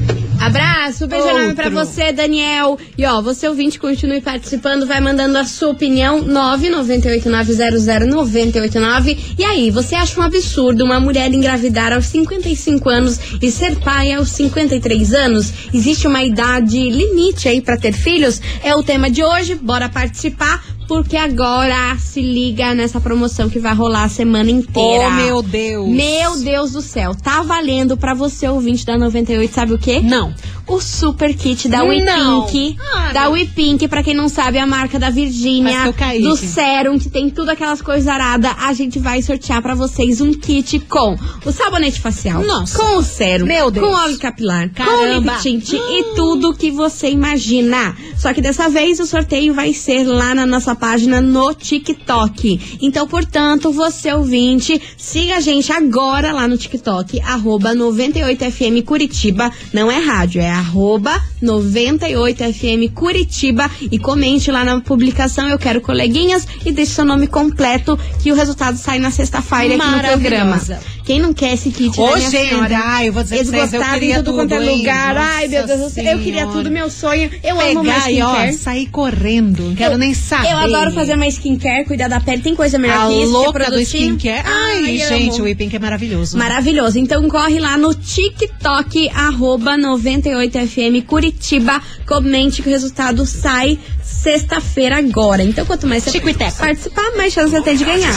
Abraço, 0.46 1.06
beijo 1.06 1.28
enorme 1.28 1.54
pra 1.54 1.66
Outro. 1.66 1.86
você, 1.86 2.10
Daniel. 2.12 2.76
E 2.98 3.04
ó, 3.04 3.22
você 3.22 3.46
ouvinte, 3.48 3.78
continue 3.78 4.20
participando, 4.20 4.84
vai 4.86 5.00
mandando 5.00 5.38
a 5.38 5.44
sua 5.44 5.70
opinião, 5.70 6.24
998900989. 6.24 9.16
E 9.38 9.44
aí, 9.44 9.70
você 9.70 9.94
acha 9.94 10.18
um 10.18 10.22
absurdo 10.22 10.84
uma 10.84 10.98
mulher 10.98 11.32
engravidar 11.32 11.92
aos 11.92 12.06
55 12.06 12.88
anos 12.88 13.20
e 13.40 13.52
ser 13.52 13.78
pai 13.78 14.12
aos 14.12 14.30
53 14.30 15.14
anos? 15.14 15.52
Existe 15.72 16.08
uma 16.08 16.24
idade 16.24 16.90
limite 16.90 17.48
aí 17.48 17.60
pra 17.60 17.76
ter 17.76 17.92
filhos? 17.92 18.40
É 18.64 18.74
o 18.74 18.82
tema 18.82 19.08
de 19.10 19.22
hoje, 19.22 19.54
bora 19.54 19.88
participar. 19.88 20.60
Porque 20.92 21.16
agora 21.16 21.96
se 21.98 22.20
liga 22.20 22.74
nessa 22.74 23.00
promoção 23.00 23.48
que 23.48 23.58
vai 23.58 23.74
rolar 23.74 24.04
a 24.04 24.08
semana 24.08 24.50
inteira. 24.50 25.08
Oh, 25.08 25.10
meu 25.12 25.42
Deus. 25.42 25.88
Meu 25.88 26.38
Deus 26.38 26.72
do 26.72 26.82
céu, 26.82 27.14
tá 27.14 27.42
valendo 27.42 27.96
pra 27.96 28.12
você, 28.12 28.46
ouvinte 28.46 28.84
da 28.84 28.98
98, 28.98 29.54
sabe 29.54 29.72
o 29.72 29.78
quê? 29.78 30.00
Não. 30.00 30.34
O 30.66 30.80
super 30.80 31.34
kit 31.34 31.68
da. 31.68 31.82
WePink. 31.82 32.76
Ah, 32.94 33.12
da. 33.12 33.28
WePink, 33.28 33.88
pra 33.88 34.02
quem 34.02 34.14
não 34.14 34.28
sabe, 34.28 34.58
é 34.58 34.60
a 34.60 34.66
marca 34.66 34.98
da 34.98 35.10
Virgínia. 35.10 35.92
Do. 36.20 36.36
Serum, 36.36 36.98
que 36.98 37.10
tem 37.10 37.28
tudo 37.30 37.50
aquelas 37.50 37.82
coisas 37.82 38.06
aradas. 38.06 38.52
A 38.60 38.72
gente 38.72 38.98
vai 38.98 39.20
sortear 39.22 39.60
pra 39.60 39.74
vocês 39.74 40.20
um 40.20 40.32
kit 40.32 40.78
com 40.80 41.16
o 41.44 41.52
sabonete 41.52 42.00
facial. 42.00 42.42
Nossa. 42.44 42.78
Com 42.78 42.98
o 42.98 43.02
sérum. 43.02 43.46
Meu 43.46 43.70
Deus. 43.70 43.86
Com 43.86 43.92
óleo 43.92 44.18
capilar. 44.18 44.68
Com 44.68 44.84
Caramba. 44.84 45.32
lip 45.32 45.42
tint 45.42 45.72
e 45.72 46.14
tudo 46.14 46.54
que 46.54 46.70
você 46.70 47.10
imagina. 47.10 47.96
Só 48.16 48.32
que 48.32 48.40
dessa 48.40 48.68
vez 48.68 49.00
o 49.00 49.06
sorteio 49.06 49.52
vai 49.52 49.72
ser 49.72 50.04
lá 50.04 50.32
na 50.34 50.46
nossa 50.46 50.76
página 50.82 51.20
no 51.20 51.54
TikTok. 51.54 52.78
Então, 52.82 53.06
portanto, 53.06 53.70
você 53.70 54.12
ouvinte, 54.12 54.82
siga 54.96 55.36
a 55.36 55.40
gente 55.40 55.70
agora 55.72 56.32
lá 56.32 56.48
no 56.48 56.58
TikTok, 56.58 57.20
arroba 57.20 57.72
98FM 57.72 58.82
Curitiba. 58.84 59.52
Não 59.72 59.88
é 59.88 59.98
rádio, 59.98 60.40
é 60.42 60.50
arroba 60.50 61.22
98FM 61.40 62.92
Curitiba. 62.92 63.70
E 63.92 63.96
comente 63.96 64.50
lá 64.50 64.64
na 64.64 64.80
publicação, 64.80 65.48
eu 65.48 65.58
quero 65.58 65.80
coleguinhas, 65.80 66.44
e 66.66 66.72
deixe 66.72 66.92
seu 66.94 67.04
nome 67.04 67.28
completo, 67.28 67.96
que 68.20 68.32
o 68.32 68.34
resultado 68.34 68.76
sai 68.76 68.98
na 68.98 69.12
sexta-feira 69.12 69.76
aqui 69.76 69.86
no 69.86 70.00
programa. 70.00 70.60
Quem 71.04 71.18
não 71.20 71.32
quer 71.34 71.54
esse 71.54 71.70
kit, 71.70 71.98
Ô, 72.00 72.06
né, 72.06 72.16
minha 72.16 72.30
gente, 72.30 72.48
senhora? 72.50 72.78
ai, 72.78 73.08
eu 73.08 73.12
vou 73.12 73.22
dizer 73.24 73.40
Esgotado 73.40 74.04
em 74.04 74.14
tudo, 74.14 74.34
quanto 74.34 74.52
é 74.52 74.58
tudo, 74.58 74.68
hein? 74.70 74.78
lugar. 74.78 75.16
Ai, 75.16 75.48
meu 75.48 75.66
Deus 75.66 75.80
do 75.80 75.90
céu. 75.90 76.04
Eu 76.04 76.18
queria 76.20 76.46
tudo, 76.46 76.70
meu 76.70 76.88
sonho. 76.88 77.28
Eu 77.42 77.60
amo 77.60 77.80
uma 77.80 77.94
Pegar 77.94 78.10
e, 78.12 78.22
ó, 78.22 78.52
sair 78.52 78.86
correndo. 78.86 79.62
Não 79.64 79.74
quero 79.74 79.94
Eu- 79.94 79.98
nem 79.98 80.14
saber. 80.14 80.52
Eu 80.52 80.56
adoro 80.62 80.90
fazer 80.92 81.14
uma 81.14 81.26
skincare, 81.26 81.84
cuidar 81.84 82.08
da 82.08 82.20
pele. 82.20 82.42
Tem 82.42 82.54
coisa 82.54 82.78
melhor 82.78 83.06
A 83.06 83.08
que 83.08 83.22
isso? 83.22 83.30
é 83.30 83.36
louca 83.36 83.70
do 83.70 83.80
skincare. 83.80 84.42
Ai, 84.46 84.84
Ai, 84.84 84.98
gente, 84.98 85.34
amo. 85.36 85.44
o 85.44 85.48
Ipink 85.48 85.74
é 85.76 85.78
maravilhoso. 85.78 86.36
Maravilhoso. 86.38 86.98
Então 86.98 87.28
corre 87.28 87.58
lá 87.60 87.76
no 87.76 87.94
TikTok, 87.94 89.08
arroba 89.10 89.76
98FM 89.76 91.04
Curitiba. 91.06 91.80
Comente 92.06 92.62
que 92.62 92.68
o 92.68 92.72
resultado 92.72 93.24
sai 93.26 93.78
sexta-feira 94.02 94.98
agora. 94.98 95.42
Então, 95.42 95.64
quanto 95.66 95.86
mais 95.86 96.04
você 96.04 96.20
participar, 96.20 97.12
mais 97.16 97.32
chance 97.32 97.50
você 97.50 97.62
tem 97.62 97.76
de 97.76 97.84
ganhar. 97.84 98.12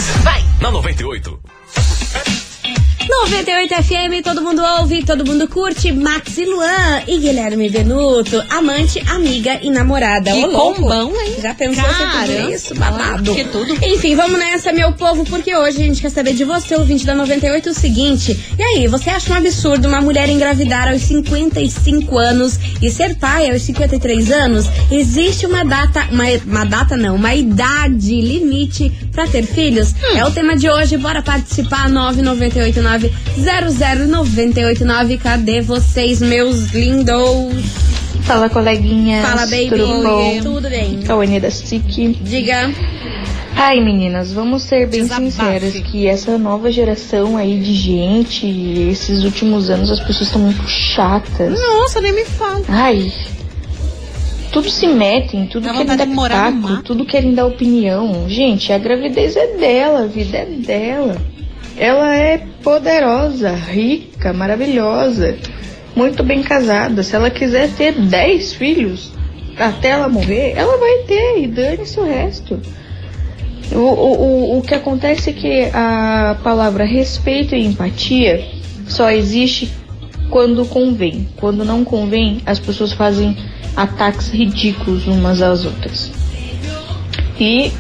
Na 0.62 0.72
98. 0.72 1.40
98 3.08 3.84
FM, 3.84 4.24
todo 4.24 4.42
mundo 4.42 4.62
ouve, 4.80 5.04
todo 5.04 5.26
mundo 5.26 5.48
curte. 5.48 5.92
Max 5.92 6.38
e 6.38 6.46
Luan 6.46 7.04
e 7.08 7.20
Guilherme 7.20 7.70
Venuto, 7.70 8.44
amante, 8.50 9.00
amiga 9.08 9.60
e 9.62 9.70
namorada. 9.70 10.32
Que 10.32 10.46
Ô, 10.46 11.22
hein? 11.22 11.36
Já 11.40 11.54
pensou 11.54 11.84
Caramba. 11.84 12.52
isso? 12.52 12.74
Babado. 12.76 13.34
Que 13.34 13.44
tudo. 13.46 13.74
Enfim, 13.86 14.16
vamos 14.16 14.40
nessa, 14.40 14.74
meu 14.74 14.92
povo, 14.94 15.24
porque 15.26 15.56
hoje 15.56 15.82
a 15.82 15.86
gente 15.86 16.02
quer 16.02 16.10
saber 16.10 16.34
de 16.34 16.44
você, 16.44 16.76
ouvinte 16.76 17.06
da 17.06 17.14
98, 17.14 17.70
o 17.70 17.74
seguinte. 17.74 18.38
E 18.58 18.64
aí, 18.64 18.88
você 18.88 19.12
acha 19.12 19.32
um 19.32 19.38
absurdo 19.38 19.88
uma 19.88 20.02
mulher 20.02 20.28
engravidar 20.28 20.88
aos 20.90 21.02
55 21.04 22.18
anos 22.18 22.60
e 22.82 22.90
ser 22.90 23.16
pai 23.16 23.52
aos 23.52 23.62
53 23.62 24.32
anos? 24.32 24.66
Existe 24.92 25.46
uma 25.46 25.64
data, 25.64 26.08
uma, 26.12 26.24
uma 26.46 26.66
data 26.66 26.98
não, 26.98 27.16
uma 27.16 27.36
idade 27.36 28.20
limite 28.20 28.92
pra 29.12 29.28
ter 29.28 29.46
filhos? 29.46 29.94
Hum. 29.94 30.18
É 30.18 30.26
o 30.26 30.32
tema 30.32 30.56
de 30.56 30.70
hoje, 30.70 30.98
bora 30.98 31.22
participar, 31.22 31.88
998900989. 33.00 35.20
Cadê 35.20 35.62
vocês, 35.62 36.22
meus 36.22 36.72
lindos? 36.72 37.64
Fala, 38.24 38.50
coleguinhas. 38.50 39.28
Fala, 39.28 39.46
baby. 39.46 39.70
Tudo 39.70 40.04
bom? 40.04 40.40
Tudo 40.42 40.70
bem. 40.70 41.00
Cauane 41.02 41.40
da 41.40 41.52
SIC. 41.52 42.18
Diga. 42.22 42.72
Ai, 43.58 43.80
meninas, 43.80 44.34
vamos 44.34 44.64
ser 44.64 44.86
bem 44.88 45.04
Desabafe. 45.04 45.32
sinceras 45.32 45.74
que 45.75 46.08
essa 46.08 46.38
nova 46.38 46.70
geração 46.70 47.38
aí 47.38 47.58
de 47.58 47.74
gente, 47.74 48.46
esses 48.92 49.24
últimos 49.24 49.70
anos 49.70 49.90
as 49.90 50.02
pessoas 50.02 50.28
estão 50.28 50.42
muito 50.42 50.68
chatas. 50.68 51.58
Nossa, 51.58 52.02
nem 52.02 52.14
me 52.14 52.25
fala. 52.25 52.62
Ai, 52.68 53.10
tudo 54.56 54.70
se 54.70 54.88
metem, 54.88 55.48
tudo 55.48 55.64
Dá 55.64 55.74
querem 55.74 55.86
vontade 55.86 56.16
dar 56.16 56.24
pitaco, 56.24 56.84
tudo 56.84 57.06
querem 57.06 57.34
dar 57.34 57.46
opinião. 57.46 58.30
Gente, 58.30 58.72
a 58.72 58.78
gravidez 58.78 59.36
é 59.36 59.48
dela, 59.58 60.04
a 60.04 60.08
vida 60.08 60.38
é 60.38 60.46
dela. 60.46 61.18
Ela 61.77 62.15
é 62.15 62.38
poderosa, 62.63 63.51
rica, 63.51 64.31
maravilhosa, 64.34 65.38
muito 65.95 66.24
bem 66.24 66.41
casada. 66.41 67.03
Se 67.03 67.15
ela 67.15 67.29
quiser 67.29 67.69
ter 67.72 67.93
10 67.93 68.53
filhos 68.53 69.12
até 69.57 69.89
ela 69.89 70.10
morrer, 70.10 70.53
ela 70.55 70.77
vai 70.77 71.00
ter 71.07 71.43
e 71.43 71.48
dane-se 71.48 72.00
o 72.00 72.05
resto. 72.05 72.60
O, 73.72 73.77
o, 73.77 74.57
o, 74.57 74.62
que 74.62 74.75
acontece 74.75 75.31
é 75.31 75.34
que 75.34 75.63
a 75.74 76.38
palavra 76.43 76.86
respeito 76.86 77.55
e 77.55 77.65
empatia 77.65 78.45
só 78.88 79.10
existe 79.10 79.72
quando 80.29 80.65
convém. 80.65 81.27
Quando 81.38 81.65
não 81.65 81.84
convém, 81.84 82.41
as 82.45 82.60
pessoas 82.60 82.91
fazem 82.91 83.36
ataques 83.75 84.29
ridículos 84.29 85.07
umas 85.07 85.41
às 85.41 85.65
outras. 85.65 86.12
E, 87.39 87.72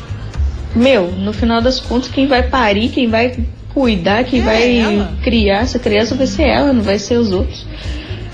meu, 0.75 1.11
no 1.11 1.31
final 1.31 1.61
das 1.61 1.79
contas, 1.79 2.09
quem 2.09 2.27
vai 2.27 2.43
parir, 2.43 2.89
quem 2.89 3.07
vai 3.07 3.35
cuidar, 3.75 4.23
quem 4.23 4.39
É 4.39 4.43
vai 4.43 4.77
ela. 4.77 5.17
criar 5.21 5.59
essa 5.63 5.77
criança 5.77 6.15
vai 6.15 6.25
ser 6.25 6.43
ela, 6.43 6.71
não 6.73 6.81
vai 6.81 6.97
ser 6.97 7.17
os 7.17 7.31
outros. 7.31 7.67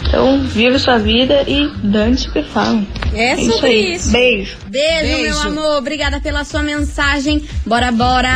Então, 0.07 0.39
vive 0.43 0.77
sua 0.77 0.97
vida 0.97 1.43
e 1.47 1.67
dane-se 1.83 2.27
o 2.29 2.31
que 2.31 2.43
falam. 2.43 2.85
É 3.13 3.33
isso 3.35 3.53
sobre 3.53 3.67
aí. 3.69 3.93
isso. 3.95 4.11
Beijo. 4.11 4.57
Beijo, 4.67 5.01
Beijo. 5.01 5.23
meu 5.23 5.39
amor. 5.41 5.77
Obrigada 5.77 6.19
pela 6.21 6.43
sua 6.43 6.61
mensagem. 6.61 7.41
Bora, 7.65 7.91
bora. 7.91 8.29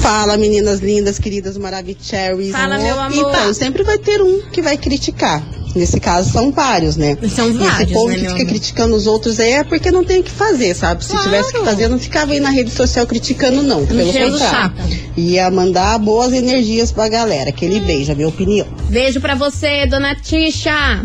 Fala, 0.00 0.36
meninas 0.36 0.80
lindas, 0.80 1.18
queridas 1.18 1.56
Maravicheries. 1.56 2.50
Fala, 2.52 2.78
meu 2.78 2.98
amor. 2.98 3.30
Então, 3.30 3.54
sempre 3.54 3.84
vai 3.84 3.98
ter 3.98 4.20
um 4.20 4.42
que 4.50 4.60
vai 4.60 4.76
criticar. 4.76 5.42
Nesse 5.74 5.98
caso, 5.98 6.30
são 6.30 6.52
vários, 6.52 6.96
né? 6.96 7.16
São 7.34 7.52
vários, 7.54 7.80
Esse 7.80 7.92
povo 7.92 8.08
né, 8.08 8.18
que 8.18 8.28
fica 8.28 8.44
criticando 8.44 8.94
os 8.94 9.06
outros 9.06 9.40
aí 9.40 9.52
é 9.52 9.64
porque 9.64 9.90
não 9.90 10.04
tem 10.04 10.20
o 10.20 10.22
que 10.22 10.30
fazer, 10.30 10.74
sabe? 10.74 11.04
Se 11.04 11.16
tivesse 11.22 11.52
que 11.52 11.60
fazer, 11.64 11.88
não 11.88 11.98
ficava 11.98 12.32
aí 12.32 12.40
na 12.40 12.50
rede 12.50 12.70
social 12.70 13.06
criticando, 13.06 13.62
não. 13.62 13.86
Pelo 13.86 14.12
contrário. 14.12 14.74
Ia 15.16 15.50
mandar 15.50 15.98
boas 15.98 16.32
energias 16.32 16.92
pra 16.92 17.08
galera. 17.08 17.50
Aquele 17.50 17.80
beijo, 17.80 18.12
a 18.12 18.14
minha 18.14 18.28
opinião. 18.28 18.66
Beijo 18.88 19.20
pra 19.20 19.34
você, 19.34 19.86
dona 19.86 20.14
Tisha. 20.14 21.02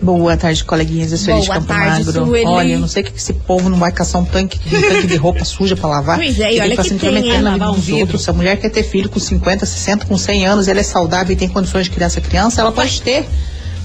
Boa 0.00 0.36
tarde, 0.36 0.64
coleguinhas. 0.64 1.12
Eu 1.12 1.18
sou 1.18 1.34
Boa 1.34 1.42
de 1.42 1.48
Campo 1.48 1.66
tarde, 1.66 2.04
Magro. 2.04 2.26
Sueli. 2.26 2.46
Olha, 2.46 2.72
eu 2.72 2.78
não 2.78 2.88
sei 2.88 3.02
o 3.02 3.06
que 3.06 3.16
esse 3.16 3.32
povo 3.32 3.68
não 3.68 3.78
vai 3.78 3.92
caçar 3.92 4.20
um 4.20 4.24
tanque, 4.24 4.58
um 4.66 4.80
tanque 4.80 5.06
de 5.06 5.16
roupa 5.16 5.44
suja 5.44 5.76
pra 5.76 5.88
lavar. 5.88 6.16
Pois 6.16 6.38
é, 6.38 6.52
e 6.52 6.54
que 6.56 6.60
olha 6.60 6.76
que 6.76 6.82
se 6.82 6.88
tem, 6.90 6.96
intrometer 6.96 7.34
é, 7.34 7.40
na 7.40 7.52
vida 7.52 7.64
lavar 7.64 7.70
um 7.70 7.76
dos 7.76 7.84
vidro. 7.84 8.00
outros. 8.00 8.22
Se 8.22 8.30
a 8.30 8.32
mulher 8.32 8.56
quer 8.58 8.68
ter 8.68 8.82
filho 8.82 9.08
com 9.08 9.18
50, 9.18 9.64
60, 9.64 10.06
com 10.06 10.18
100 10.18 10.46
anos, 10.46 10.68
ela 10.68 10.80
é 10.80 10.82
saudável 10.82 11.32
e 11.32 11.36
tem 11.36 11.48
condições 11.48 11.84
de 11.84 11.90
criar 11.90 12.06
essa 12.06 12.20
criança, 12.20 12.60
ela 12.60 12.72
pode 12.72 13.00
ter. 13.00 13.26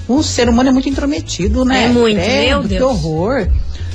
O 0.07 0.21
ser 0.21 0.47
humano 0.49 0.69
é 0.69 0.71
muito 0.71 0.87
intrometido, 0.89 1.65
né? 1.65 1.85
É 1.85 1.87
muito, 1.87 2.15
Credo, 2.15 2.49
meu 2.49 2.61
Que 2.61 2.67
Deus. 2.67 2.83
horror. 2.83 3.47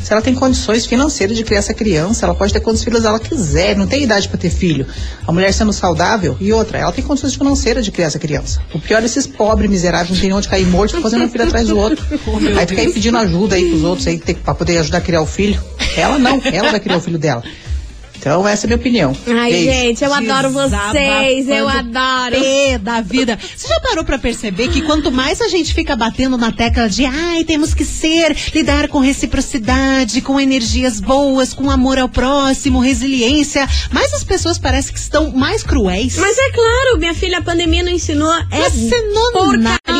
Se 0.03 0.13
ela 0.13 0.23
tem 0.23 0.35
condições 0.35 0.87
financeiras 0.87 1.37
de 1.37 1.45
criar 1.45 1.59
essa 1.59 1.75
criança, 1.75 2.25
ela 2.25 2.35
pode 2.35 2.53
ter 2.53 2.61
quantos 2.61 2.83
filhos 2.83 3.05
ela 3.05 3.21
quiser, 3.21 3.77
não 3.77 3.87
tem 3.87 4.03
idade 4.03 4.29
pra 4.29 4.39
ter 4.39 4.49
filho. 4.49 4.87
A 5.27 5.31
mulher 5.31 5.53
sendo 5.53 5.73
saudável 5.73 6.37
e 6.41 6.53
outra, 6.53 6.79
ela 6.79 6.91
tem 6.91 7.05
condições 7.05 7.35
financeiras 7.35 7.85
de 7.85 7.93
criar 7.93 8.07
essa 8.07 8.19
criança. 8.19 8.63
O 8.73 8.81
pior 8.81 9.03
é 9.03 9.05
esses 9.05 9.27
pobres 9.27 9.69
miseráveis, 9.69 10.11
não 10.11 10.19
tem 10.19 10.33
onde 10.33 10.49
cair 10.49 10.67
morto, 10.67 11.01
fazendo 11.03 11.25
um 11.25 11.29
filho 11.29 11.45
atrás 11.45 11.69
do 11.69 11.79
outro. 11.79 12.03
aí 12.57 12.67
fica 12.67 12.81
aí 12.81 12.93
pedindo 12.93 13.19
ajuda 13.19 13.57
aí 13.57 13.69
pros 13.69 13.85
outros 13.85 14.07
aí 14.07 14.19
pra 14.19 14.55
poder 14.55 14.79
ajudar 14.79 14.99
a 14.99 15.03
criar 15.03 15.21
o 15.21 15.27
filho. 15.27 15.63
Ela 15.97 16.19
não, 16.19 16.41
ela 16.51 16.71
vai 16.71 16.81
criar 16.81 16.97
o 16.97 17.01
filho 17.01 17.19
dela. 17.19 17.43
Então 18.21 18.47
essa 18.47 18.65
é 18.65 18.67
a 18.67 18.69
minha 18.69 18.77
opinião. 18.77 19.17
Ai, 19.27 19.51
Beijo. 19.51 19.65
gente, 19.71 20.05
eu 20.05 20.13
adoro 20.13 20.51
vocês. 20.51 21.49
Eu 21.49 21.67
adoro. 21.67 22.39
pé 22.39 22.77
da 22.79 23.01
vida. 23.01 23.39
Você 23.57 23.67
já 23.67 23.81
parou 23.81 24.05
pra 24.05 24.19
perceber 24.19 24.69
que 24.69 24.83
quanto 24.83 25.11
mais 25.11 25.41
a 25.41 25.49
gente 25.49 25.73
fica 25.73 25.97
batendo 25.97 26.37
na 26.37 26.53
tecla 26.53 26.87
de 26.87 27.07
ai, 27.07 27.45
temos 27.45 27.73
que 27.73 27.83
ser, 27.85 28.37
lidar 28.55 28.89
com 28.89 28.99
reciprocidade, 28.99 30.21
com 30.21 30.39
energias 30.39 31.01
boas, 31.01 31.55
com 31.55 31.71
amor 31.71 31.99
ao 31.99 32.11
próximo, 32.11 32.79
resiliência, 32.79 33.67
mais 33.91 34.13
as 34.13 34.23
pessoas 34.23 34.59
parecem 34.59 34.93
que 34.93 34.99
estão 35.01 35.31
mais 35.33 35.63
cruéis. 35.63 36.19
Mas 36.19 36.37
é 36.37 36.51
claro, 36.53 36.99
minha 36.99 37.15
filha, 37.15 37.39
a 37.39 37.43
pandemia 37.43 37.83
não 37.83 37.91
ensinou 37.93 38.31
é 38.51 38.59
Não 38.59 38.67
ensinou 38.67 39.33
porcaria 39.33 39.59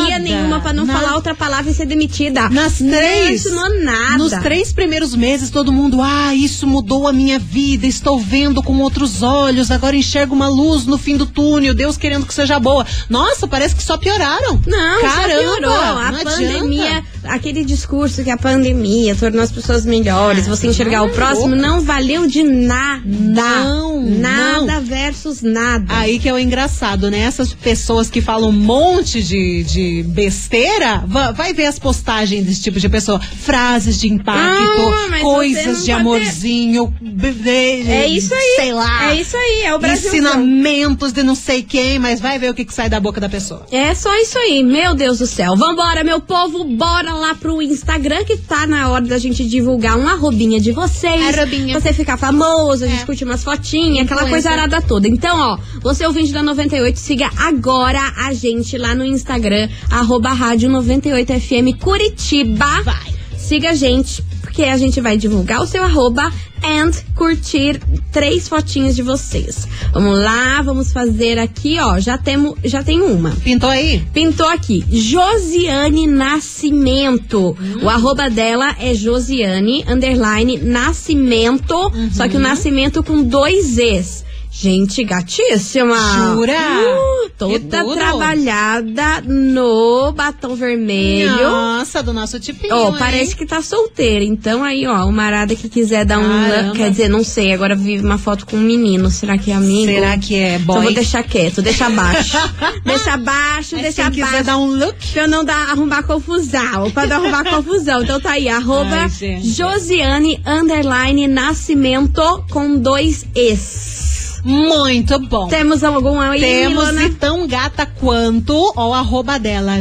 nada. 0.09 0.19
nenhuma 0.19 0.59
pra 0.61 0.73
não 0.73 0.85
Nada. 0.85 0.99
falar 0.99 1.15
outra 1.15 1.33
palavra 1.33 1.71
e 1.71 1.73
ser 1.73 1.87
demitida. 1.87 2.49
Nas 2.49 2.79
Não 2.79 2.91
três, 2.95 3.45
ensinou 3.45 3.81
nada. 3.83 4.17
Nos 4.19 4.31
três 4.33 4.71
primeiros 4.71 5.15
meses, 5.15 5.49
todo 5.49 5.73
mundo, 5.73 5.99
ah, 6.03 6.35
isso 6.35 6.67
mudou 6.67 7.07
a 7.07 7.13
minha 7.13 7.39
vida, 7.39 7.87
estou 7.87 8.10
vendo 8.19 8.61
com 8.63 8.77
outros 8.79 9.21
olhos, 9.23 9.71
agora 9.71 9.95
enxergo 9.95 10.33
uma 10.35 10.47
luz 10.47 10.85
no 10.85 10.97
fim 10.97 11.17
do 11.17 11.25
túnel, 11.25 11.73
Deus 11.73 11.97
querendo 11.97 12.25
que 12.25 12.33
seja 12.33 12.59
boa. 12.59 12.85
Nossa, 13.09 13.47
parece 13.47 13.75
que 13.75 13.83
só 13.83 13.97
pioraram. 13.97 14.59
Não, 14.65 15.01
Caramba, 15.01 15.39
piorou. 15.57 15.73
A 15.73 16.11
não 16.11 16.23
pandemia, 16.23 16.85
adianta. 16.87 17.05
aquele 17.25 17.63
discurso 17.65 18.23
que 18.23 18.29
a 18.29 18.37
pandemia 18.37 19.15
tornou 19.15 19.41
as 19.41 19.51
pessoas 19.51 19.85
melhores, 19.85 20.47
você 20.47 20.67
enxergar 20.67 21.03
o 21.03 21.09
próximo, 21.09 21.55
não 21.55 21.81
valeu 21.81 22.27
de 22.27 22.43
nada. 22.43 23.01
Não, 23.05 24.01
Nada 24.01 24.61
não. 24.79 24.81
versus 24.81 25.41
nada. 25.41 25.85
Aí 25.89 26.19
que 26.19 26.27
é 26.27 26.33
o 26.33 26.39
engraçado, 26.39 27.09
né? 27.11 27.19
Essas 27.19 27.53
pessoas 27.53 28.09
que 28.09 28.21
falam 28.21 28.49
um 28.49 28.53
monte 28.53 29.21
de, 29.23 29.63
de 29.63 30.03
besteira, 30.09 31.03
va- 31.07 31.31
vai 31.31 31.53
ver 31.53 31.65
as 31.67 31.77
postagens 31.79 32.45
desse 32.45 32.61
tipo 32.61 32.79
de 32.79 32.89
pessoa. 32.89 33.19
Frases 33.19 33.99
de 33.99 34.07
impacto, 34.11 34.39
Ah, 34.41 35.07
não 35.11 35.19
coisas 35.21 35.83
de 35.85 35.91
amorzinho, 35.91 36.93
bebê, 37.01 37.81
É 37.87 38.00
isso 38.07 38.33
aí. 38.33 38.53
sei 38.57 38.73
lá. 38.73 39.11
É 39.11 39.15
isso 39.21 39.35
aí, 39.37 39.61
é 39.63 39.75
o 39.75 39.79
Brasil. 39.79 40.09
Ensinamentos 40.11 41.11
de 41.13 41.23
não 41.23 41.35
sei 41.35 41.61
quem, 41.63 41.99
mas 41.99 42.19
vai 42.19 42.37
ver 42.39 42.49
o 42.49 42.53
que, 42.53 42.65
que 42.65 42.73
sai 42.73 42.89
da 42.89 42.99
boca 42.99 43.19
da 43.21 43.29
pessoa. 43.29 43.65
É 43.71 43.93
só 43.93 44.13
isso 44.19 44.37
aí, 44.37 44.63
meu 44.63 44.93
Deus 44.93 45.19
do 45.19 45.27
céu. 45.27 45.55
Vambora, 45.55 46.03
meu 46.03 46.19
povo, 46.19 46.63
bora 46.63 47.13
lá 47.13 47.35
pro 47.35 47.61
Instagram 47.61 48.23
que 48.23 48.37
tá 48.37 48.65
na 48.67 48.89
hora 48.89 49.05
da 49.05 49.17
gente 49.17 49.45
divulgar 49.47 49.97
um 49.97 50.07
arrobinha 50.07 50.59
de 50.59 50.71
vocês. 50.71 51.37
Arrobinha. 51.37 51.79
Você 51.79 51.93
ficar 51.93 52.17
famoso, 52.17 52.83
a 52.85 52.87
gente 52.87 53.03
É. 53.03 53.05
curte 53.05 53.23
umas 53.23 53.43
fotinhas, 53.43 54.05
aquela 54.05 54.27
coisa 54.27 54.49
arada 54.51 54.81
toda. 54.81 55.07
Então, 55.07 55.37
ó, 55.39 55.57
você 55.81 56.05
ouvinte 56.05 56.31
da 56.31 56.41
98, 56.43 56.97
siga 56.99 57.29
agora 57.37 58.01
a 58.17 58.33
gente 58.33 58.77
lá 58.77 58.93
no 58.95 59.05
Instagram, 59.05 59.69
arroba 59.89 60.29
rádio 60.33 60.69
98FM 60.69 61.77
Curitiba. 61.79 62.81
Vai. 62.83 63.13
Siga 63.37 63.71
a 63.71 63.75
gente, 63.75 64.23
porque 64.41 64.63
a 64.63 64.77
gente 64.77 64.99
vai 64.99 65.17
divulgar 65.17 65.61
o 65.61 65.67
seu 65.67 65.83
arroba 65.83 66.31
and 66.63 66.91
curtir 67.15 67.79
três 68.11 68.47
fotinhas 68.47 68.95
de 68.95 69.01
vocês. 69.01 69.67
Vamos 69.93 70.17
lá, 70.19 70.61
vamos 70.61 70.91
fazer 70.91 71.39
aqui, 71.39 71.79
ó. 71.79 71.99
Já 71.99 72.17
temos, 72.17 72.55
já 72.63 72.83
tem 72.83 73.01
uma. 73.01 73.31
Pintou 73.31 73.69
aí? 73.69 74.03
Pintou 74.13 74.47
aqui, 74.47 74.83
Josiane 74.89 76.07
Nascimento. 76.07 77.55
O 77.81 77.89
arroba 77.89 78.29
dela 78.29 78.75
é 78.79 78.93
Josiane, 78.93 79.85
underline, 79.87 80.57
Nascimento. 80.57 81.91
Só 82.11 82.27
que 82.27 82.37
o 82.37 82.39
Nascimento 82.39 83.03
com 83.03 83.23
dois 83.23 83.77
Es. 83.77 84.23
Gente 84.53 85.01
gatíssima. 85.05 85.95
Jura? 86.35 86.53
Uh, 86.53 87.29
toda 87.37 87.85
trabalhada 87.95 89.21
no 89.21 90.11
batom 90.11 90.55
vermelho. 90.55 91.49
Nossa, 91.49 92.03
do 92.03 92.11
nosso 92.11 92.37
tipinho. 92.37 92.75
Hein? 92.75 92.95
parece 92.99 93.33
que 93.33 93.45
tá 93.45 93.61
solteira. 93.61 94.25
Então 94.25 94.61
aí, 94.61 94.85
ó, 94.85 95.05
uma 95.05 95.23
arada 95.23 95.55
que 95.55 95.69
quiser 95.69 96.03
dar 96.03 96.19
um. 96.19 96.27
Caramba. 96.27 96.75
Quer 96.75 96.91
dizer, 96.91 97.09
não 97.09 97.23
sei. 97.23 97.53
Agora 97.53 97.75
vive 97.75 98.03
uma 98.03 98.17
foto 98.17 98.45
com 98.45 98.57
um 98.57 98.61
menino. 98.61 99.09
Será 99.09 99.37
que 99.37 99.51
é 99.51 99.55
amigo? 99.55 99.89
Será 99.89 100.17
que 100.17 100.35
é 100.35 100.59
boy? 100.59 100.75
Então 100.75 100.83
vou 100.83 100.93
deixar 100.93 101.23
quieto, 101.23 101.61
deixa 101.61 101.85
abaixo. 101.85 102.37
deixa 102.83 103.13
abaixo, 103.13 103.69
Mas 103.75 103.81
deixa 103.83 104.03
quem 104.03 104.11
quiser 104.11 104.27
abaixo. 104.27 104.43
dar 104.43 104.57
um 104.57 104.67
look. 104.67 105.13
Pra 105.13 105.21
eu 105.21 105.27
não 105.29 105.45
dar, 105.45 105.69
arrumar 105.71 106.03
confusão. 106.03 106.91
Pra 106.91 107.07
não 107.07 107.15
arrumar 107.15 107.45
confusão. 107.45 108.03
Então 108.03 108.19
tá 108.19 108.31
aí, 108.31 108.49
arroba 108.49 109.07
Ai. 109.21 109.41
Josiane 109.41 110.41
underline 110.45 111.25
Nascimento 111.29 112.43
com 112.51 112.77
dois 112.77 113.25
Es. 113.33 114.10
Muito 114.43 115.19
bom. 115.19 115.47
Temos 115.47 115.83
algum 115.83 116.19
aí, 116.19 116.41
Temos 116.41 116.87
Milona? 116.87 117.03
e 117.03 117.09
tão 117.11 117.47
gata 117.47 117.85
quanto 117.85 118.73
ó, 118.75 118.89
o 118.89 118.93
arroba 118.93 119.37
dela, 119.37 119.77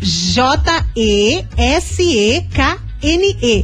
J-E-S-E-K-N-E. 0.00 1.44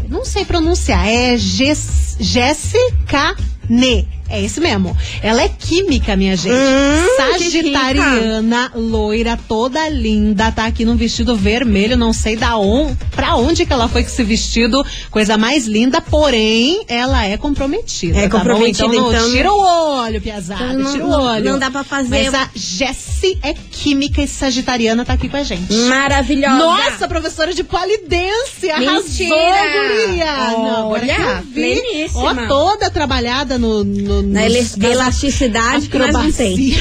Não 0.09 0.25
sei 0.25 0.45
pronunciar, 0.45 1.09
é 1.09 1.37
Jéssica 1.37 3.35
Ne. 3.69 4.07
É 4.31 4.41
esse 4.43 4.61
mesmo. 4.61 4.97
Ela 5.23 5.43
é 5.43 5.49
química, 5.49 6.15
minha 6.17 6.37
gente. 6.37 6.55
Hum, 6.55 7.17
Sagitariana, 7.17 8.71
loira, 8.75 9.39
toda 9.49 9.89
linda. 9.89 10.51
Tá 10.53 10.67
aqui 10.67 10.85
num 10.85 10.97
vestido 10.97 11.35
vermelho. 11.37 11.97
Não 11.97 12.13
sei 12.13 12.37
da 12.37 12.57
on, 12.57 12.95
pra 13.11 13.35
onde 13.37 13.67
que 13.67 13.73
ela 13.73 13.89
foi 13.89 14.03
com 14.03 14.09
esse 14.09 14.23
vestido. 14.23 14.85
Coisa 15.11 15.37
mais 15.37 15.67
linda, 15.67 16.01
porém, 16.01 16.85
ela 16.89 17.27
é 17.27 17.37
comprometida. 17.37 18.19
É 18.19 18.29
tá 18.29 18.39
bom? 18.39 18.39
comprometida, 18.39 18.87
então, 18.87 19.03
não 19.03 19.13
então- 19.13 19.31
tira 19.33 19.53
o 19.53 19.59
olho, 20.03 20.21
Piazada. 20.21 20.65
Então 20.65 20.79
não- 20.79 20.93
tira 20.93 21.07
o 21.07 21.11
olho. 21.11 21.45
não 21.53 21.59
dá 21.59 21.71
pra 21.71 21.85
fazer- 21.85 22.09
Mas 22.31 22.35
a 22.35 22.49
Jessie 22.55 23.39
é 23.43 23.53
química 23.53 24.23
e 24.23 24.29
sagitariana 24.29 25.05
tá 25.05 25.15
aqui 25.15 25.29
com 25.29 25.37
a 25.37 25.43
gente. 25.43 25.73
Maravilhosa. 25.73 26.57
Nossa, 26.57 27.09
professora 27.09 27.53
de 27.53 27.65
polidência! 27.65 28.75
Arrasou, 28.75 29.27
guria! 29.29 30.27
Não, 30.53 30.87
agora 30.87 31.03
Olha, 31.03 31.15
que 31.15 31.21
eu 31.23 31.43
vi. 31.53 32.11
Ó, 32.15 32.35
toda 32.47 32.91
trabalhada 32.91 33.59
no... 33.59 33.83
no 33.85 34.20
Na 34.23 34.49
nos- 34.49 34.77
elasticidade 34.77 35.89
que 35.89 35.99
nós 35.99 36.13
não 36.13 36.31
tem. 36.33 36.75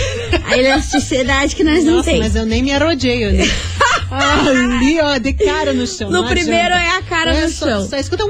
A 0.45 0.57
elasticidade 0.57 1.55
que 1.55 1.63
nós 1.63 1.83
não 1.83 2.01
tem. 2.03 2.19
mas 2.19 2.35
eu 2.35 2.45
nem 2.45 2.61
me 2.63 2.71
arrodeio, 2.71 3.31
né? 3.33 3.43
Ali, 4.11 4.99
ó, 5.01 5.17
de 5.19 5.33
cara 5.33 5.71
no 5.71 5.85
chão. 5.85 6.09
No 6.09 6.25
primeiro 6.27 6.73
adianta. 6.73 6.81
é 6.83 6.97
a 6.97 7.01
cara 7.03 7.31
É, 7.33 7.45
no 7.45 7.51
só- 7.51 7.65
chão. 7.67 7.87
Só 7.89 7.97
escuta 7.97 8.25
um... 8.25 8.29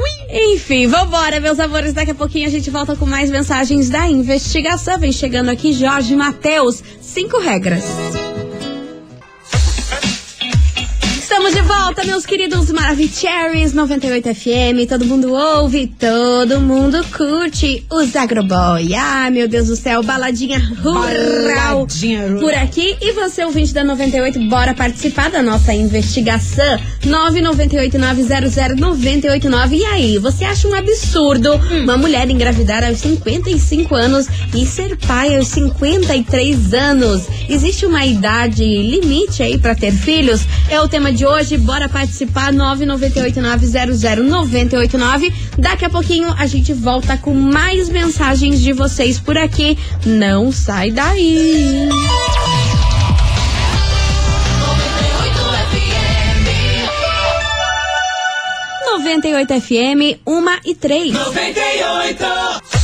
Enfim, 0.53 0.87
vambora, 0.87 1.39
meus 1.39 1.59
amores. 1.59 1.93
Daqui 1.93 2.11
a 2.11 2.15
pouquinho 2.15 2.47
a 2.47 2.51
gente 2.51 2.69
volta 2.69 2.95
com 2.97 3.05
mais 3.05 3.29
mensagens 3.29 3.89
da 3.89 4.05
investigação. 4.07 4.99
Vem 4.99 5.11
chegando 5.13 5.49
aqui 5.49 5.71
Jorge 5.71 6.15
Matheus. 6.15 6.83
Cinco 7.01 7.39
regras. 7.39 7.83
Estamos 11.49 11.67
de 11.67 11.73
volta, 11.73 12.03
meus 12.03 12.27
queridos 12.27 12.69
Maravicheries 12.69 13.73
98 13.73 14.35
FM. 14.35 14.85
Todo 14.87 15.03
mundo 15.05 15.33
ouve, 15.33 15.87
todo 15.87 16.61
mundo 16.61 17.03
curte 17.17 17.83
os 17.89 18.15
Agroboy. 18.15 18.93
Ah, 18.93 19.31
meu 19.31 19.47
Deus 19.47 19.65
do 19.67 19.75
céu, 19.75 20.03
baladinha 20.03 20.59
rural 20.59 21.87
Baladinha 21.87 22.27
rural. 22.27 22.39
por 22.39 22.53
aqui. 22.53 22.95
E 23.01 23.13
você, 23.13 23.43
ouvinte 23.43 23.73
da 23.73 23.83
98, 23.83 24.39
bora 24.47 24.75
participar 24.75 25.31
da 25.31 25.41
nossa 25.41 25.73
investigação. 25.73 26.79
998-900-989. 27.07 29.73
E 29.73 29.85
aí, 29.85 30.19
você 30.19 30.45
acha 30.45 30.67
um 30.67 30.75
absurdo 30.75 31.49
uma 31.83 31.97
mulher 31.97 32.29
engravidar 32.29 32.83
aos 32.83 32.99
55 32.99 33.95
anos 33.95 34.27
e 34.55 34.67
ser 34.67 34.95
pai 34.97 35.35
aos 35.35 35.47
53 35.47 36.75
anos? 36.75 37.23
Existe 37.49 37.87
uma 37.87 38.05
idade 38.05 38.63
limite 38.63 39.41
aí 39.41 39.57
pra 39.57 39.73
ter 39.73 39.91
filhos? 39.91 40.41
É 40.69 40.79
o 40.79 40.87
tema 40.87 41.11
de 41.11 41.25
hoje. 41.25 41.38
Bora 41.57 41.87
participar. 41.87 42.51
998-900-989. 42.53 45.31
Daqui 45.57 45.85
a 45.85 45.89
pouquinho 45.89 46.35
a 46.37 46.45
gente 46.45 46.73
volta 46.73 47.15
com 47.17 47.33
mais 47.33 47.87
mensagens 47.89 48.61
de 48.61 48.73
vocês 48.73 49.19
por 49.19 49.37
aqui. 49.37 49.77
Não 50.05 50.51
sai 50.51 50.91
daí. 50.91 51.87
98 59.09 59.61
FM, 59.61 60.19
1 60.25 60.45
e 60.65 60.75
3. 60.75 61.13
98. 61.13 62.78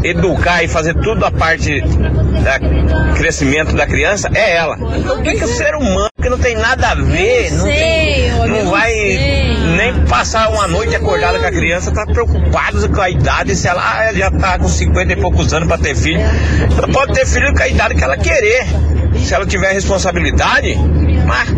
educar 0.04 0.62
e 0.62 0.68
fazer 0.68 0.94
tudo 0.94 1.24
a 1.24 1.30
parte 1.30 1.80
do 1.80 3.14
crescimento 3.16 3.74
da 3.74 3.86
criança 3.86 4.28
é 4.34 4.56
ela. 4.56 4.76
Então, 4.96 5.18
o 5.18 5.22
que, 5.22 5.32
que 5.34 5.44
o 5.44 5.48
ser 5.48 5.74
humano, 5.74 6.08
que 6.22 6.28
não 6.28 6.38
tem 6.38 6.54
nada 6.56 6.88
a 6.90 6.94
ver, 6.94 7.50
não, 7.52 7.64
sei, 7.64 7.74
tem, 7.74 8.30
não 8.48 8.70
vai 8.70 8.92
sei. 8.92 9.56
nem 9.76 9.94
passar 10.06 10.50
uma 10.50 10.68
noite 10.68 10.94
acordada 10.94 11.38
com 11.38 11.46
a 11.46 11.50
criança, 11.50 11.90
tá 11.90 12.04
preocupado 12.06 12.88
com 12.88 13.00
a 13.00 13.10
idade, 13.10 13.56
se 13.56 13.66
ela 13.66 13.82
ah, 13.82 14.12
já 14.12 14.30
tá 14.30 14.58
com 14.58 14.68
50 14.68 15.12
e 15.12 15.16
poucos 15.16 15.52
anos 15.54 15.66
pra 15.66 15.78
ter 15.78 15.94
filho. 15.96 16.20
Ela 16.76 16.88
pode 16.88 17.12
ter 17.14 17.26
filho 17.26 17.52
com 17.54 17.62
a 17.62 17.68
idade 17.68 17.94
que 17.94 18.04
ela 18.04 18.16
querer. 18.16 18.64
Se 19.24 19.34
ela 19.34 19.46
tiver 19.46 19.72
responsabilidade, 19.72 20.76
mas 21.26 21.48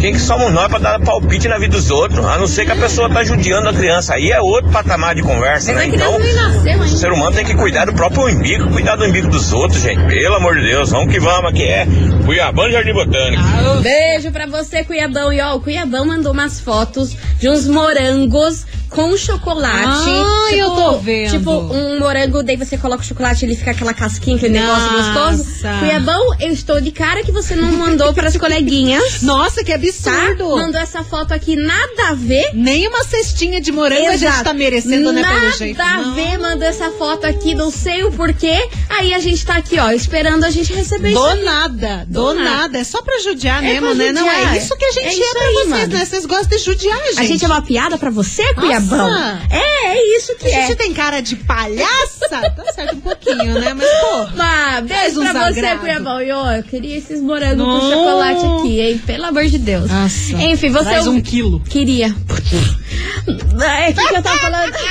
quem 0.00 0.12
que 0.12 0.20
somos 0.20 0.52
nós 0.52 0.68
pra 0.68 0.78
dar 0.78 1.00
palpite 1.00 1.48
na 1.48 1.58
vida 1.58 1.76
dos 1.76 1.90
outros? 1.90 2.24
A 2.24 2.38
não 2.38 2.46
ser 2.46 2.64
que 2.64 2.72
a 2.72 2.76
pessoa 2.76 3.08
tá 3.10 3.22
judiando 3.22 3.68
a 3.68 3.72
criança. 3.72 4.14
Aí 4.14 4.30
é 4.30 4.40
outro 4.40 4.70
patamar 4.70 5.14
de 5.14 5.22
conversa, 5.22 5.72
Mas 5.72 5.88
né? 5.88 5.94
Então, 5.94 6.18
nasceu 6.18 6.78
o 6.80 6.88
ser 6.88 7.12
humano 7.12 7.34
tem 7.34 7.44
que 7.44 7.54
cuidar 7.54 7.84
do 7.84 7.92
próprio 7.92 8.26
umbigo, 8.26 8.70
cuidar 8.70 8.96
do 8.96 9.04
umbigo 9.04 9.28
dos 9.28 9.52
outros, 9.52 9.82
gente. 9.82 10.02
Pelo 10.04 10.36
amor 10.36 10.56
de 10.56 10.62
Deus, 10.62 10.90
vamos 10.90 11.12
que 11.12 11.20
vamos, 11.20 11.50
aqui 11.50 11.64
é 11.64 11.86
Cuiabá 12.24 12.68
Jardim 12.70 12.92
Botânico. 12.92 13.42
Beijo 13.82 14.30
pra 14.32 14.46
você, 14.46 14.84
Cuiabão. 14.84 15.32
E 15.32 15.40
ó, 15.40 15.56
o 15.56 15.60
Cuiabão 15.60 16.06
mandou 16.06 16.32
umas 16.32 16.60
fotos 16.60 17.16
de 17.38 17.48
uns 17.48 17.66
morangos 17.66 18.66
com 18.88 19.16
chocolate. 19.16 20.10
Ah, 20.10 20.52
eu 20.54 20.70
tô 20.70 20.98
vendo. 20.98 21.30
Tipo, 21.30 21.50
um 21.50 21.98
morango, 21.98 22.42
daí 22.42 22.56
você 22.56 22.76
coloca 22.76 23.02
o 23.02 23.06
chocolate 23.06 23.44
ele 23.44 23.54
fica 23.56 23.70
aquela 23.72 23.92
casquinha, 23.94 24.36
aquele 24.36 24.58
negócio 24.58 24.92
Nossa. 24.92 25.12
gostoso. 25.36 25.78
Cuiabão, 25.80 26.34
eu 26.40 26.52
estou 26.52 26.80
de 26.80 26.90
cara 26.90 27.22
que 27.22 27.30
você 27.32 27.54
não 27.54 27.70
mandou 27.72 28.12
para 28.14 28.28
as 28.28 28.36
coleguinhas. 28.36 29.22
Nossa, 29.22 29.62
que 29.64 29.68
Tá? 29.68 29.74
absurdo. 29.76 30.56
Mandou 30.56 30.80
essa 30.80 31.02
foto 31.04 31.32
aqui, 31.32 31.56
nada 31.56 32.08
a 32.08 32.14
ver. 32.14 32.50
Nem 32.54 32.88
uma 32.88 33.04
cestinha 33.04 33.60
de 33.60 33.70
morango 33.72 34.08
a 34.08 34.12
gente 34.16 34.24
Exato. 34.24 34.44
tá 34.44 34.52
merecendo, 34.54 35.12
né, 35.12 35.22
Nada 35.22 35.40
pelo 35.40 35.52
jeito. 35.52 35.80
a 35.80 35.96
Não. 36.02 36.14
ver, 36.14 36.38
mandou 36.38 36.66
essa 36.66 36.90
foto 36.92 37.26
aqui, 37.26 37.54
não 37.54 37.70
sei 37.70 38.04
o 38.04 38.12
porquê. 38.12 38.68
Aí 38.88 39.12
a 39.14 39.18
gente 39.18 39.44
tá 39.44 39.56
aqui, 39.56 39.78
ó, 39.78 39.90
esperando 39.90 40.44
a 40.44 40.50
gente 40.50 40.72
receber 40.72 41.10
isso. 41.10 41.18
Do 41.20 41.26
aí. 41.26 41.42
nada, 41.44 42.06
do, 42.08 42.20
Do 42.32 42.34
nada. 42.34 42.50
nada. 42.50 42.78
É 42.78 42.84
só 42.84 43.02
pra 43.02 43.18
judiar 43.20 43.62
É 43.62 43.72
mesmo, 43.72 43.86
pra 43.86 43.94
né? 43.94 44.12
Não 44.12 44.28
é 44.30 44.56
isso 44.58 44.76
que 44.76 44.84
a 44.84 44.92
gente 44.92 45.04
É 45.04 45.08
é, 45.08 45.12
isso 45.12 45.32
pra 45.32 45.42
aí, 45.42 45.54
vocês, 45.54 45.68
mano. 45.68 45.86
né? 45.94 46.04
Vocês 46.04 46.26
gostam 46.26 46.58
de 46.58 46.64
judiar, 46.64 46.98
gente. 47.08 47.20
A 47.20 47.24
gente 47.24 47.44
é 47.44 47.48
uma 47.48 47.62
piada 47.62 47.98
pra 47.98 48.10
você, 48.10 48.42
Cuiabão? 48.54 48.77
Nossa. 48.80 49.40
É, 49.50 49.86
é 49.96 50.16
isso 50.16 50.34
que 50.36 50.46
A 50.46 50.50
é. 50.58 50.66
gente 50.66 50.76
tem 50.76 50.92
cara 50.94 51.20
de 51.20 51.36
palhaça? 51.36 52.28
tá 52.28 52.72
certo 52.74 52.96
um 52.96 53.00
pouquinho, 53.00 53.58
né? 53.60 53.74
Mas, 53.74 53.88
pô. 54.00 54.26
Mas, 54.36 54.84
beijo 54.86 55.20
pra 55.20 55.32
você, 55.52 55.58
agrado. 55.60 55.80
Cuiabão. 55.80 56.22
E 56.22 56.30
ó, 56.32 56.52
eu 56.52 56.62
queria 56.62 56.96
esses 56.98 57.20
morangos 57.20 57.64
com 57.64 57.80
chocolate 57.90 58.44
aqui, 58.60 58.80
hein? 58.80 58.98
Pelo 59.06 59.26
amor 59.26 59.44
de 59.46 59.58
Deus. 59.58 59.90
Nossa. 59.90 60.32
Enfim, 60.34 60.70
você. 60.70 60.84
Traz 60.90 61.06
um 61.06 61.20
quilo. 61.20 61.60
Queria. 61.60 62.06
É, 62.06 63.90
o 63.90 63.94
que, 63.94 64.08
que 64.08 64.14
eu 64.16 64.22
tava 64.22 64.38
falando? 64.38 64.72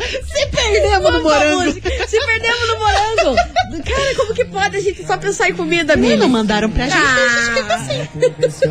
Se 0.00 0.46
perdemos 0.46 1.10
no 1.12 1.16
a 1.18 1.20
morango. 1.20 1.64
música? 1.64 1.90
Se 2.08 2.18
perdemos 2.26 2.68
no 2.68 2.78
morango. 2.78 3.36
Cara, 3.84 4.14
como 4.16 4.34
que 4.34 4.44
pode 4.46 4.76
a 4.76 4.80
gente 4.80 5.06
só 5.06 5.16
pensar 5.16 5.48
em 5.50 5.54
comida, 5.54 5.94
Mili? 5.96 6.16
não 6.16 6.28
mandaram 6.28 6.68
pra 6.70 6.84
gente, 6.86 6.96
Ah. 6.96 7.14
a 7.14 7.92
gente 7.92 8.10
fica 8.20 8.46
assim. 8.46 8.70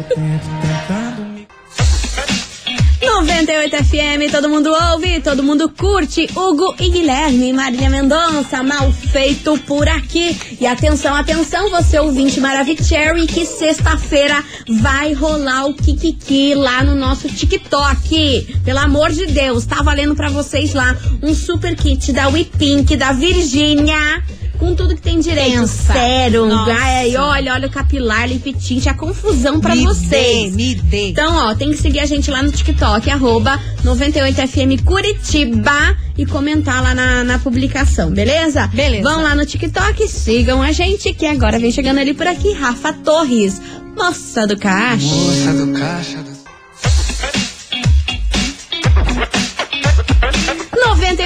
98 3.19 3.75
FM, 3.83 4.31
todo 4.31 4.47
mundo 4.47 4.71
ouve, 4.71 5.19
todo 5.19 5.43
mundo 5.43 5.67
curte. 5.67 6.25
Hugo 6.33 6.73
e 6.79 6.89
Guilherme, 6.89 7.51
Marília 7.51 7.89
Mendonça, 7.89 8.63
mal 8.63 8.89
feito 8.93 9.57
por 9.67 9.89
aqui. 9.89 10.37
E 10.57 10.65
atenção, 10.65 11.13
atenção, 11.13 11.69
você 11.69 11.99
ouvinte 11.99 12.39
Maravicherry, 12.39 13.27
que 13.27 13.45
sexta-feira 13.45 14.41
vai 14.69 15.11
rolar 15.11 15.65
o 15.65 15.73
Kikiki 15.73 16.55
lá 16.55 16.81
no 16.81 16.95
nosso 16.95 17.27
TikTok. 17.27 18.61
Pelo 18.63 18.79
amor 18.79 19.11
de 19.11 19.25
Deus, 19.25 19.65
tá 19.65 19.83
valendo 19.83 20.15
pra 20.15 20.29
vocês 20.29 20.73
lá 20.73 20.95
um 21.21 21.35
super 21.35 21.75
kit 21.75 22.13
da 22.13 22.29
We 22.29 22.45
Pink, 22.45 22.95
da 22.95 23.11
Virgínia. 23.11 24.23
Com 24.59 24.75
tudo 24.75 24.93
que 24.93 25.01
tem 25.01 25.19
direito. 25.19 25.59
Pensa. 25.61 25.93
Sérum, 25.93 26.51
ai, 26.51 27.15
olha, 27.15 27.53
olha 27.53 27.67
o 27.67 27.71
capilar, 27.71 28.27
lip 28.27 28.51
tint, 28.53 28.87
a 28.87 28.93
confusão 28.93 29.61
pra 29.61 29.73
me 29.73 29.85
vocês. 29.85 30.51
Dê, 30.53 30.57
me 30.57 30.75
dê. 30.75 31.09
Então, 31.09 31.33
ó, 31.33 31.55
tem 31.55 31.71
que 31.71 31.77
seguir 31.77 32.01
a 32.01 32.05
gente 32.05 32.29
lá 32.29 32.43
no 32.43 32.51
TikTok, 32.51 33.09
arroba 33.09 33.57
98FM 33.85 34.83
Curitiba 34.83 35.97
e 36.17 36.25
comentar 36.25 36.83
lá 36.83 36.93
na, 36.93 37.23
na 37.23 37.39
publicação, 37.39 38.11
beleza? 38.11 38.67
Beleza. 38.67 39.03
Vão 39.03 39.23
lá 39.23 39.33
no 39.33 39.45
TikTok, 39.45 40.05
sigam 40.09 40.61
a 40.61 40.73
gente, 40.73 41.13
que 41.13 41.25
agora 41.25 41.57
vem 41.57 41.71
chegando 41.71 41.99
ali 41.99 42.13
por 42.13 42.27
aqui, 42.27 42.51
Rafa 42.51 42.91
Torres, 42.91 43.61
moça 43.95 44.45
do 44.45 44.57
caixa. 44.57 45.05
Moça 45.05 45.53
do 45.53 45.71
caixa. 45.71 46.28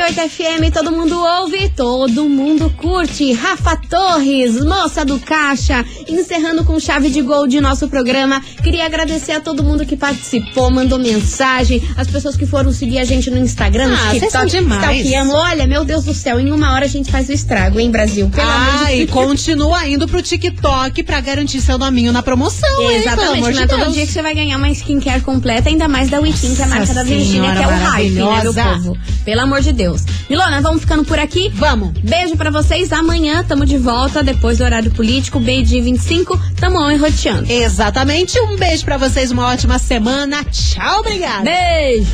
98 0.03 0.29
FM, 0.29 0.73
todo 0.73 0.91
mundo 0.91 1.17
ouve, 1.17 1.69
todo 1.69 2.27
mundo 2.27 2.69
curte. 2.71 3.31
Rafa 3.31 3.77
Torres, 3.89 4.61
moça 4.61 5.05
do 5.05 5.17
caixa, 5.17 5.85
encerrando 6.09 6.65
com 6.65 6.77
chave 6.77 7.09
de 7.09 7.21
gol 7.21 7.47
de 7.47 7.61
nosso 7.61 7.87
programa. 7.87 8.41
Queria 8.61 8.85
agradecer 8.85 9.31
a 9.31 9.39
todo 9.39 9.63
mundo 9.63 9.85
que 9.85 9.95
participou, 9.95 10.69
mandou 10.69 10.99
mensagem, 10.99 11.81
as 11.95 12.07
pessoas 12.07 12.35
que 12.35 12.45
foram 12.45 12.73
seguir 12.73 12.99
a 12.99 13.05
gente 13.05 13.29
no 13.31 13.37
Instagram, 13.37 13.87
no 13.87 13.95
Ah, 13.95 14.09
TikTok, 14.11 14.31
são 14.31 14.45
demais. 14.45 15.05
Olha, 15.31 15.65
meu 15.65 15.85
Deus 15.85 16.03
do 16.03 16.13
céu, 16.13 16.37
em 16.37 16.51
uma 16.51 16.73
hora 16.73 16.83
a 16.83 16.89
gente 16.89 17.09
faz 17.09 17.29
o 17.29 17.31
estrago, 17.31 17.79
hein, 17.79 17.89
Brasil? 17.89 18.29
Pelo 18.29 18.45
Ah, 18.49 18.87
de 18.89 19.03
e 19.03 19.07
continua 19.07 19.87
indo 19.87 20.05
pro 20.05 20.21
TikTok 20.21 21.01
pra 21.03 21.21
garantir 21.21 21.61
seu 21.61 21.77
nominho 21.77 22.11
na 22.11 22.21
promoção? 22.21 22.69
Pelo 22.77 22.91
Exatamente, 22.91 23.37
amor 23.37 23.53
não 23.53 23.57
de 23.57 23.63
é 23.63 23.67
todo 23.67 23.93
dia 23.93 24.05
que 24.05 24.11
você 24.11 24.21
vai 24.21 24.35
ganhar 24.35 24.57
uma 24.57 24.69
skincare 24.69 25.21
completa, 25.21 25.69
ainda 25.69 25.87
mais 25.87 26.09
da 26.09 26.19
Wikin, 26.19 26.55
que 26.55 26.61
é 26.61 26.65
a 26.65 26.67
marca 26.67 26.81
Nossa 26.81 26.93
da 26.93 27.03
Virgínia, 27.03 27.51
que 27.55 27.63
é 27.63 27.67
o 27.67 27.69
hype, 27.69 28.09
né, 28.09 28.15
meu 28.15 28.25
maravilhosa. 28.25 28.63
povo? 28.63 28.97
Pelo 29.23 29.41
amor 29.41 29.61
de 29.61 29.71
Deus. 29.71 29.92
Milona, 30.29 30.61
vamos 30.61 30.81
ficando 30.81 31.03
por 31.03 31.19
aqui? 31.19 31.49
Vamos. 31.55 31.91
Beijo 31.99 32.35
pra 32.35 32.49
vocês. 32.49 32.91
Amanhã 32.91 33.43
tamo 33.43 33.65
de 33.65 33.77
volta, 33.77 34.23
depois 34.23 34.57
do 34.57 34.63
horário 34.63 34.91
político, 34.91 35.39
meio-dia 35.39 35.81
25. 35.83 36.39
Tamo 36.59 36.79
on 36.79 36.91
enroteando. 36.91 37.51
Exatamente. 37.51 38.39
Um 38.39 38.55
beijo 38.55 38.83
pra 38.85 38.97
vocês, 38.97 39.31
uma 39.31 39.47
ótima 39.47 39.77
semana. 39.79 40.43
Tchau, 40.45 40.99
obrigada. 40.99 41.43
Beijo! 41.43 42.07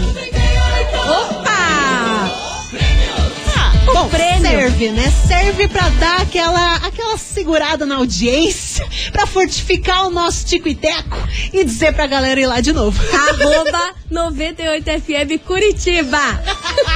Opa! 1.07 1.88
Bom, 3.93 4.07
prêmio. 4.09 4.41
serve, 4.41 4.91
né? 4.91 5.11
Serve 5.27 5.67
pra 5.67 5.89
dar 5.89 6.21
aquela, 6.21 6.75
aquela 6.75 7.17
segurada 7.17 7.85
na 7.85 7.95
audiência, 7.95 8.87
pra 9.11 9.25
fortificar 9.25 10.05
o 10.07 10.09
nosso 10.09 10.45
tico 10.45 10.67
e 10.67 10.75
teco 10.75 11.17
e 11.53 11.63
dizer 11.63 11.93
pra 11.93 12.07
galera 12.07 12.39
ir 12.39 12.45
lá 12.45 12.61
de 12.61 12.71
novo. 12.71 12.99
Arroba 13.13 13.93
98FM 14.11 15.39
Curitiba. 15.39 16.19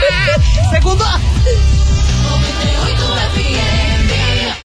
Segundo. 0.72 1.04